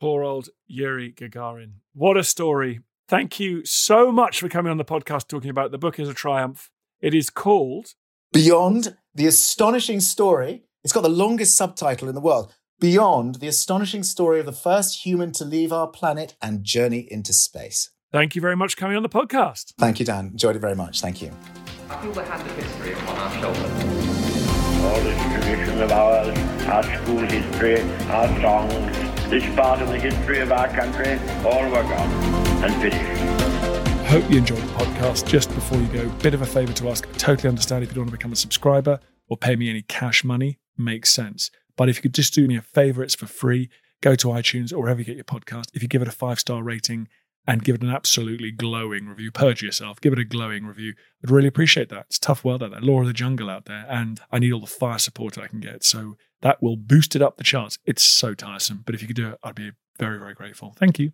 Poor 0.00 0.22
old 0.22 0.48
Yuri 0.66 1.12
Gagarin. 1.12 1.74
What 1.94 2.16
a 2.16 2.24
story. 2.24 2.80
Thank 3.08 3.38
you 3.40 3.64
so 3.64 4.10
much 4.10 4.40
for 4.40 4.48
coming 4.48 4.70
on 4.70 4.76
the 4.76 4.84
podcast 4.84 5.28
talking 5.28 5.50
about 5.50 5.70
the 5.70 5.78
book 5.78 5.98
is 5.98 6.08
a 6.08 6.14
triumph. 6.14 6.70
It 7.00 7.14
is 7.14 7.30
called 7.30 7.94
Beyond 8.32 8.96
the 9.14 9.26
Astonishing 9.26 10.00
Story. 10.00 10.64
It's 10.82 10.92
got 10.92 11.02
the 11.02 11.08
longest 11.08 11.56
subtitle 11.56 12.08
in 12.08 12.14
the 12.14 12.20
world. 12.20 12.52
Beyond 12.80 13.36
the 13.36 13.46
astonishing 13.48 14.02
story 14.02 14.40
of 14.40 14.46
the 14.46 14.52
first 14.52 15.06
human 15.06 15.32
to 15.32 15.44
leave 15.44 15.72
our 15.72 15.86
planet 15.86 16.36
and 16.42 16.62
journey 16.62 17.06
into 17.10 17.32
space. 17.32 17.90
Thank 18.12 18.34
you 18.34 18.42
very 18.42 18.56
much 18.56 18.74
for 18.74 18.80
coming 18.80 18.96
on 18.96 19.02
the 19.02 19.08
podcast. 19.08 19.72
Thank 19.78 19.98
you, 20.00 20.04
Dan. 20.06 20.26
Enjoyed 20.28 20.56
it 20.56 20.60
very 20.60 20.74
much. 20.74 21.00
Thank 21.00 21.22
you. 21.22 21.32
I 21.88 21.96
feel 22.02 22.12
the 22.12 22.24
hand 22.24 22.42
of 22.42 22.56
history 22.56 22.92
upon 22.92 23.16
our 23.16 23.32
shoulders. 23.40 23.62
All 24.84 25.00
this 25.02 25.22
tradition 25.44 25.80
of 25.82 25.92
ours, 25.92 26.38
our 26.68 26.82
school 26.82 27.20
history, 27.20 27.80
our 28.10 28.28
songs, 28.40 28.96
this 29.30 29.44
part 29.54 29.80
of 29.80 29.88
the 29.88 29.98
history 29.98 30.40
of 30.40 30.52
our 30.52 30.68
country, 30.68 31.18
all 31.44 31.64
were 31.64 31.82
gone 31.82 32.10
and 32.64 32.74
finished. 32.82 34.06
Hope 34.06 34.30
you 34.30 34.38
enjoyed 34.38 34.58
the 34.58 34.72
podcast. 34.72 35.26
Just 35.26 35.52
before 35.54 35.78
you 35.78 35.88
go, 35.88 36.08
bit 36.22 36.34
of 36.34 36.42
a 36.42 36.46
favor 36.46 36.72
to 36.72 36.88
ask. 36.90 37.08
I 37.08 37.12
totally 37.12 37.48
understand 37.48 37.82
if 37.82 37.90
you 37.90 37.94
don't 37.94 38.04
want 38.04 38.12
to 38.12 38.16
become 38.18 38.32
a 38.32 38.36
subscriber 38.36 39.00
or 39.28 39.36
pay 39.36 39.56
me 39.56 39.68
any 39.68 39.82
cash 39.82 40.24
money. 40.24 40.58
Makes 40.76 41.12
sense. 41.12 41.50
But 41.76 41.88
if 41.88 41.96
you 41.96 42.02
could 42.02 42.14
just 42.14 42.34
do 42.34 42.46
me 42.46 42.56
a 42.56 42.62
favor, 42.62 43.02
it's 43.02 43.14
for 43.14 43.26
free. 43.26 43.68
Go 44.00 44.14
to 44.14 44.28
iTunes 44.28 44.72
or 44.72 44.78
wherever 44.78 45.00
you 45.00 45.04
get 45.04 45.16
your 45.16 45.24
podcast. 45.24 45.66
If 45.74 45.82
you 45.82 45.88
give 45.88 46.02
it 46.02 46.08
a 46.08 46.12
five 46.12 46.38
star 46.38 46.62
rating 46.62 47.08
and 47.46 47.62
give 47.62 47.76
it 47.76 47.82
an 47.82 47.90
absolutely 47.90 48.50
glowing 48.50 49.06
review, 49.06 49.30
purge 49.30 49.62
yourself, 49.62 50.00
give 50.00 50.12
it 50.12 50.18
a 50.18 50.24
glowing 50.24 50.66
review. 50.66 50.94
I'd 51.22 51.30
really 51.30 51.48
appreciate 51.48 51.88
that. 51.90 52.06
It's 52.06 52.18
tough 52.18 52.44
world 52.44 52.62
out 52.62 52.72
there, 52.72 52.80
law 52.80 53.00
of 53.00 53.06
the 53.06 53.12
jungle 53.12 53.48
out 53.48 53.66
there, 53.66 53.86
and 53.88 54.20
I 54.30 54.38
need 54.38 54.52
all 54.52 54.60
the 54.60 54.66
fire 54.66 54.98
support 54.98 55.38
I 55.38 55.46
can 55.46 55.60
get. 55.60 55.84
So 55.84 56.16
that 56.42 56.62
will 56.62 56.76
boost 56.76 57.16
it 57.16 57.22
up 57.22 57.36
the 57.36 57.44
charts. 57.44 57.78
It's 57.84 58.02
so 58.02 58.34
tiresome. 58.34 58.82
But 58.84 58.94
if 58.94 59.02
you 59.02 59.08
could 59.08 59.16
do 59.16 59.30
it, 59.30 59.38
I'd 59.42 59.54
be 59.54 59.72
very, 59.98 60.18
very 60.18 60.34
grateful. 60.34 60.74
Thank 60.76 60.98
you. 60.98 61.12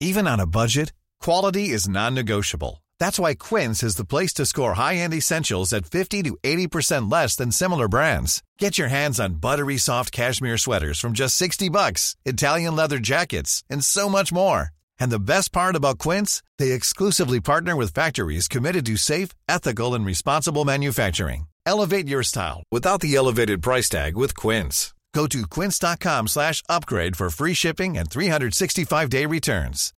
Even 0.00 0.26
on 0.26 0.40
a 0.40 0.46
budget, 0.46 0.92
quality 1.20 1.68
is 1.70 1.88
non 1.88 2.14
negotiable. 2.14 2.82
That's 2.98 3.18
why 3.18 3.34
Quince 3.34 3.82
is 3.82 3.96
the 3.96 4.04
place 4.04 4.32
to 4.34 4.46
score 4.46 4.74
high 4.74 4.96
end 4.96 5.14
essentials 5.14 5.72
at 5.72 5.86
50 5.86 6.22
to 6.22 6.36
80% 6.42 7.10
less 7.10 7.36
than 7.36 7.52
similar 7.52 7.88
brands. 7.88 8.42
Get 8.58 8.78
your 8.78 8.88
hands 8.88 9.20
on 9.20 9.40
buttery 9.40 9.78
soft 9.78 10.10
cashmere 10.12 10.58
sweaters 10.58 10.98
from 10.98 11.12
just 11.12 11.36
60 11.36 11.68
bucks, 11.68 12.16
Italian 12.24 12.74
leather 12.74 12.98
jackets, 12.98 13.62
and 13.70 13.84
so 13.84 14.08
much 14.08 14.32
more. 14.32 14.70
And 14.98 15.10
the 15.10 15.20
best 15.20 15.52
part 15.52 15.76
about 15.76 15.98
Quince, 15.98 16.42
they 16.58 16.72
exclusively 16.72 17.40
partner 17.40 17.76
with 17.76 17.94
factories 17.94 18.48
committed 18.48 18.86
to 18.86 18.96
safe, 18.96 19.30
ethical, 19.48 19.94
and 19.94 20.06
responsible 20.06 20.64
manufacturing. 20.64 21.46
Elevate 21.66 22.08
your 22.08 22.22
style 22.22 22.62
without 22.70 23.00
the 23.00 23.14
elevated 23.14 23.62
price 23.62 23.88
tag 23.88 24.16
with 24.16 24.36
Quince. 24.36 24.92
Go 25.14 25.26
to 25.26 25.46
quince.com 25.46 26.28
slash 26.28 26.62
upgrade 26.68 27.16
for 27.16 27.30
free 27.30 27.54
shipping 27.54 27.98
and 27.98 28.08
365-day 28.08 29.26
returns. 29.26 29.92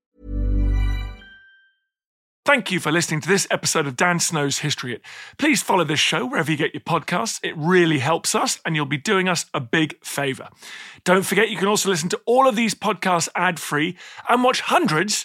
Thank 2.44 2.72
you 2.72 2.81
for 2.81 2.90
listening 2.90 3.20
to 3.20 3.29
this 3.29 3.46
episode 3.53 3.87
of 3.87 3.94
Dan 3.94 4.18
Snow's 4.18 4.59
History 4.59 4.90
Hit. 4.90 5.03
Please 5.38 5.62
follow 5.62 5.85
this 5.85 6.01
show 6.01 6.27
wherever 6.27 6.51
you 6.51 6.57
get 6.57 6.75
your 6.75 6.81
podcasts. 6.81 7.38
It 7.44 7.57
really 7.57 8.01
helps 8.01 8.35
us, 8.35 8.59
and 8.66 8.75
you'll 8.75 8.85
be 8.85 8.96
doing 8.96 9.29
us 9.29 9.46
a 9.55 9.61
big 9.61 10.03
favour. 10.05 10.48
Don't 11.05 11.25
forget, 11.25 11.51
you 11.51 11.57
can 11.57 11.68
also 11.68 11.88
listen 11.88 12.09
to 12.09 12.20
all 12.27 12.48
of 12.48 12.57
these 12.57 12.75
podcasts 12.75 13.29
ad 13.37 13.61
free 13.61 13.96
and 14.29 14.42
watch 14.42 14.61
hundreds 14.62 15.25